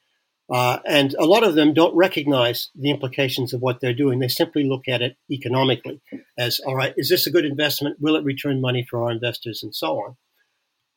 Uh, 0.51 0.79
and 0.87 1.15
a 1.19 1.27
lot 1.27 1.45
of 1.45 1.55
them 1.55 1.75
don't 1.75 1.95
recognize 1.95 2.71
the 2.75 2.91
implications 2.91 3.53
of 3.53 3.61
what 3.61 3.81
they're 3.81 3.93
doing. 3.93 4.19
They 4.19 4.29
simply 4.29 4.65
look 4.65 4.89
at 4.89 5.03
it 5.03 5.17
economically 5.31 6.01
as, 6.39 6.59
all 6.61 6.75
right, 6.75 6.95
is 6.97 7.11
this 7.11 7.27
a 7.27 7.31
good 7.31 7.45
investment? 7.45 7.99
Will 8.01 8.17
it 8.17 8.25
return 8.25 8.61
money 8.61 8.87
for 8.89 9.03
our 9.03 9.11
investors 9.11 9.63
and 9.63 9.75
so 9.75 9.99
on? 9.99 10.17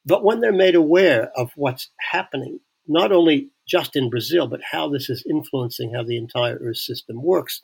But 0.06 0.24
when 0.24 0.40
they're 0.40 0.54
made 0.54 0.76
aware 0.76 1.32
of 1.36 1.52
what's 1.56 1.90
happening, 2.12 2.60
not 2.88 3.12
only 3.12 3.52
just 3.68 3.96
in 3.96 4.10
Brazil, 4.10 4.48
but 4.48 4.62
how 4.72 4.90
this 4.90 5.10
is 5.10 5.26
influencing 5.30 5.94
how 5.94 6.04
the 6.04 6.18
entire 6.18 6.56
Earth 6.56 6.78
system 6.78 7.22
works, 7.22 7.62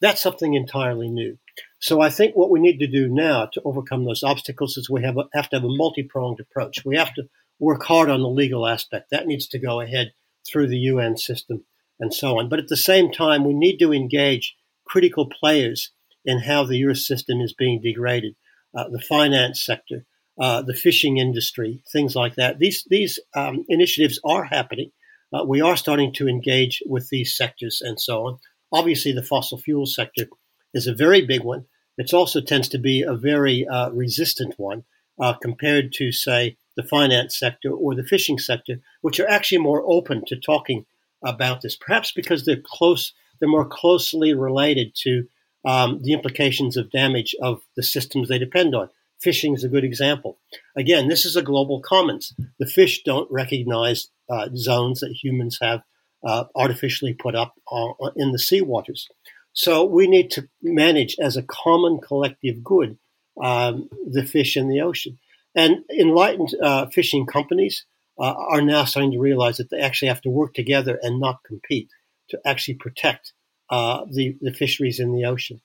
that's 0.00 0.22
something 0.22 0.54
entirely 0.54 1.08
new. 1.08 1.38
So 1.78 2.00
I 2.00 2.08
think 2.10 2.34
what 2.34 2.50
we 2.50 2.60
need 2.60 2.78
to 2.78 2.86
do 2.86 3.08
now 3.08 3.46
to 3.52 3.62
overcome 3.64 4.04
those 4.04 4.22
obstacles 4.22 4.76
is 4.76 4.88
we 4.88 5.02
have, 5.04 5.18
a, 5.18 5.24
have 5.34 5.50
to 5.50 5.56
have 5.56 5.64
a 5.64 5.68
multi-pronged 5.68 6.40
approach. 6.40 6.84
We 6.84 6.96
have 6.96 7.14
to 7.14 7.24
work 7.58 7.82
hard 7.84 8.08
on 8.08 8.22
the 8.22 8.28
legal 8.28 8.66
aspect. 8.66 9.10
That 9.10 9.26
needs 9.26 9.46
to 9.48 9.58
go 9.58 9.80
ahead 9.80 10.12
through 10.50 10.68
the 10.68 10.78
UN 10.78 11.16
system 11.16 11.64
and 12.00 12.14
so 12.14 12.38
on. 12.38 12.48
But 12.48 12.58
at 12.58 12.68
the 12.68 12.76
same 12.76 13.10
time, 13.10 13.44
we 13.44 13.54
need 13.54 13.78
to 13.78 13.92
engage 13.92 14.56
critical 14.86 15.28
players 15.28 15.92
in 16.24 16.40
how 16.40 16.64
the 16.64 16.84
Earth 16.84 16.98
system 16.98 17.40
is 17.40 17.52
being 17.52 17.80
degraded, 17.80 18.34
uh, 18.76 18.88
the 18.90 19.00
finance 19.00 19.64
sector, 19.64 20.04
uh, 20.40 20.62
the 20.62 20.74
fishing 20.74 21.18
industry, 21.18 21.82
things 21.92 22.14
like 22.14 22.36
that. 22.36 22.58
These 22.58 22.84
these 22.88 23.18
um, 23.34 23.64
initiatives 23.68 24.20
are 24.24 24.44
happening. 24.44 24.92
Uh, 25.32 25.44
we 25.44 25.60
are 25.60 25.76
starting 25.76 26.12
to 26.14 26.28
engage 26.28 26.82
with 26.86 27.08
these 27.10 27.36
sectors 27.36 27.82
and 27.82 28.00
so 28.00 28.26
on. 28.26 28.38
Obviously, 28.72 29.12
the 29.12 29.22
fossil 29.22 29.58
fuel 29.58 29.86
sector 29.86 30.26
is 30.72 30.86
a 30.86 30.94
very 30.94 31.24
big 31.24 31.42
one. 31.42 31.64
It 31.96 32.14
also 32.14 32.40
tends 32.40 32.68
to 32.68 32.78
be 32.78 33.02
a 33.02 33.14
very 33.14 33.66
uh, 33.66 33.90
resistant 33.90 34.54
one 34.56 34.84
uh, 35.20 35.34
compared 35.34 35.92
to, 35.94 36.12
say, 36.12 36.56
the 36.78 36.82
finance 36.84 37.36
sector 37.36 37.72
or 37.72 37.96
the 37.96 38.04
fishing 38.04 38.38
sector, 38.38 38.76
which 39.00 39.18
are 39.18 39.28
actually 39.28 39.58
more 39.58 39.82
open 39.84 40.22
to 40.28 40.36
talking 40.36 40.86
about 41.24 41.60
this, 41.60 41.74
perhaps 41.74 42.12
because 42.12 42.44
they're 42.44 42.62
close, 42.64 43.12
they're 43.38 43.48
more 43.48 43.68
closely 43.68 44.32
related 44.32 44.94
to 44.94 45.24
um, 45.64 46.00
the 46.04 46.12
implications 46.12 46.76
of 46.76 46.92
damage 46.92 47.34
of 47.42 47.62
the 47.76 47.82
systems 47.82 48.28
they 48.28 48.38
depend 48.38 48.76
on. 48.76 48.88
Fishing 49.20 49.54
is 49.54 49.64
a 49.64 49.68
good 49.68 49.82
example. 49.82 50.38
Again, 50.76 51.08
this 51.08 51.26
is 51.26 51.34
a 51.34 51.42
global 51.42 51.80
commons. 51.80 52.32
The 52.60 52.66
fish 52.66 53.02
don't 53.02 53.28
recognize 53.28 54.06
uh, 54.30 54.48
zones 54.54 55.00
that 55.00 55.18
humans 55.20 55.58
have 55.60 55.82
uh, 56.24 56.44
artificially 56.54 57.12
put 57.12 57.34
up 57.34 57.54
uh, 57.72 57.88
in 58.14 58.30
the 58.30 58.38
seawaters. 58.38 59.06
So 59.52 59.84
we 59.84 60.06
need 60.06 60.30
to 60.32 60.48
manage 60.62 61.16
as 61.18 61.36
a 61.36 61.42
common 61.42 61.98
collective 61.98 62.62
good 62.62 62.98
um, 63.42 63.88
the 64.08 64.24
fish 64.24 64.56
in 64.56 64.68
the 64.68 64.80
ocean. 64.80 65.18
And 65.54 65.84
enlightened 65.90 66.54
uh, 66.62 66.86
fishing 66.86 67.26
companies 67.26 67.84
uh, 68.18 68.34
are 68.34 68.60
now 68.60 68.84
starting 68.84 69.12
to 69.12 69.18
realize 69.18 69.56
that 69.56 69.70
they 69.70 69.80
actually 69.80 70.08
have 70.08 70.20
to 70.22 70.30
work 70.30 70.54
together 70.54 70.98
and 71.02 71.20
not 71.20 71.42
compete 71.44 71.90
to 72.30 72.38
actually 72.44 72.74
protect 72.74 73.32
uh, 73.70 74.04
the, 74.10 74.36
the 74.40 74.52
fisheries 74.52 75.00
in 75.00 75.12
the 75.12 75.24
ocean. 75.24 75.60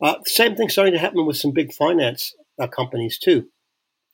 Uh, 0.00 0.16
same 0.24 0.56
thing 0.56 0.68
starting 0.68 0.92
to 0.92 0.98
happen 0.98 1.26
with 1.26 1.36
some 1.36 1.52
big 1.52 1.72
finance 1.72 2.34
uh, 2.58 2.66
companies 2.66 3.18
too, 3.18 3.48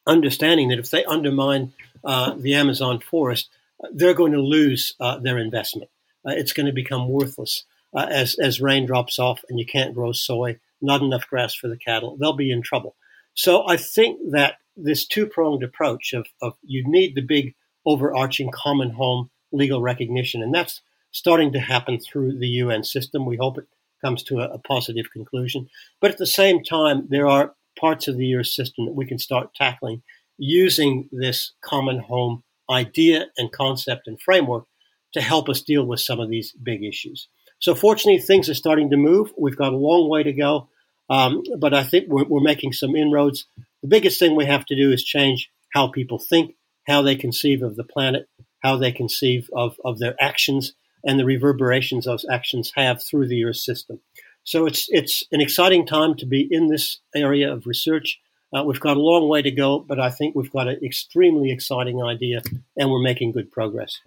understanding 0.07 0.69
that 0.69 0.79
if 0.79 0.91
they 0.91 1.05
undermine 1.05 1.73
uh, 2.05 2.35
the 2.39 2.55
Amazon 2.55 3.01
forest, 3.01 3.51
they're 3.93 4.15
going 4.15 4.33
to 4.33 4.41
lose 4.41 4.95
their 5.23 5.39
investment. 5.39 5.91
it's 6.25 6.53
going 6.53 6.67
to 6.67 6.73
become 6.73 7.09
worthless 7.09 7.65
as 7.97 8.37
as 8.41 8.61
rain 8.61 8.87
drops 8.87 9.19
off 9.19 9.41
and 9.49 9.59
you 9.59 9.67
can't 9.67 9.95
grow 9.95 10.13
soy, 10.13 10.59
not 10.81 11.03
enough 11.03 11.29
grass 11.29 11.55
for 11.55 11.69
the 11.69 11.77
cattle. 11.77 12.17
They'll 12.17 12.33
be 12.33 12.53
in 12.53 12.63
trouble. 12.63 12.97
So 13.35 13.67
I 13.67 13.77
think 13.77 14.19
that 14.33 14.57
this 14.77 15.07
two 15.07 15.27
pronged 15.27 15.63
approach 15.63 16.13
of, 16.13 16.27
of 16.41 16.55
you 16.63 16.85
need 16.87 17.15
the 17.15 17.23
big 17.23 17.55
overarching 17.85 18.51
common 18.51 18.91
home 18.91 19.31
legal 19.53 19.83
recognition, 19.83 20.43
and 20.43 20.55
that's 20.55 20.81
starting 21.11 21.53
to 21.53 21.61
happen 21.61 21.99
through 21.99 22.39
the 22.39 22.49
UN 22.49 22.85
system. 22.85 23.27
We 23.27 23.37
hope 23.37 23.59
it 23.59 23.67
comes 24.03 24.23
to 24.25 24.41
a, 24.41 24.55
a 24.55 24.59
positive 24.59 25.07
conclusion. 25.13 25.69
But 26.01 26.11
at 26.11 26.19
the 26.19 26.27
same 26.27 26.63
time, 26.63 27.07
there 27.09 27.29
are 27.29 27.55
parts 27.79 28.09
of 28.09 28.17
the 28.17 28.27
UN 28.27 28.45
system 28.45 28.87
that 28.87 28.95
we 28.95 29.07
can 29.07 29.19
start 29.19 29.55
tackling 29.55 30.03
using 30.39 31.09
this 31.13 31.53
common 31.61 32.01
home 32.01 32.43
idea 32.71 33.27
and 33.37 33.53
concept 33.53 34.07
and 34.07 34.21
framework 34.21 34.65
to 35.13 35.21
help 35.21 35.49
us 35.49 35.61
deal 35.61 35.85
with 35.85 36.01
some 36.01 36.21
of 36.21 36.31
these 36.31 36.53
big 36.53 36.83
issues. 36.83 37.29
So, 37.59 37.75
fortunately, 37.75 38.21
things 38.21 38.49
are 38.49 38.55
starting 38.55 38.91
to 38.91 38.97
move. 38.97 39.33
We've 39.39 39.57
got 39.57 39.73
a 39.73 39.77
long 39.77 40.09
way 40.09 40.23
to 40.23 40.33
go, 40.33 40.69
um, 41.09 41.43
but 41.59 41.75
I 41.75 41.85
think 41.85 42.07
we're, 42.09 42.25
we're 42.25 42.41
making 42.41 42.73
some 42.73 42.97
inroads. 42.97 43.47
The 43.83 43.88
biggest 43.88 44.18
thing 44.18 44.37
we 44.37 44.47
have 44.47 44.64
to 44.66 44.77
do 44.77 44.92
is 44.92 45.05
change 45.05 45.51
how 45.75 45.88
people 45.88 46.18
think, 46.18 46.55
how 46.87 47.03
they 47.03 47.16
conceive 47.16 47.62
of 47.62 47.77
the 47.77 47.85
planet, 47.85 48.29
how 48.62 48.77
they 48.77 48.92
conceive 48.92 49.51
of, 49.55 49.77
of 49.85 49.99
their 49.99 50.14
actions, 50.21 50.75
and 51.05 51.18
the 51.18 51.25
reverberations 51.25 52.05
those 52.05 52.25
actions 52.31 52.73
have 52.77 53.03
through 53.03 53.29
the 53.29 53.45
Earth 53.45 53.57
system. 53.57 54.01
So 54.45 54.66
it's 54.66 54.87
it's 54.88 55.25
an 55.33 55.40
exciting 55.40 55.87
time 55.87 56.14
to 56.16 56.27
be 56.27 56.47
in 56.51 56.68
this 56.68 56.99
area 57.14 57.53
of 57.53 57.66
research. 57.66 58.21
Uh, 58.55 58.64
we've 58.64 58.81
got 58.81 58.97
a 58.97 59.01
long 59.01 59.29
way 59.29 59.40
to 59.40 59.51
go, 59.51 59.79
but 59.79 59.99
I 59.99 60.11
think 60.11 60.35
we've 60.35 60.51
got 60.51 60.68
an 60.68 60.79
extremely 60.85 61.51
exciting 61.51 62.03
idea, 62.03 62.42
and 62.77 62.90
we're 62.90 63.03
making 63.03 63.33
good 63.33 63.51
progress. 63.51 64.01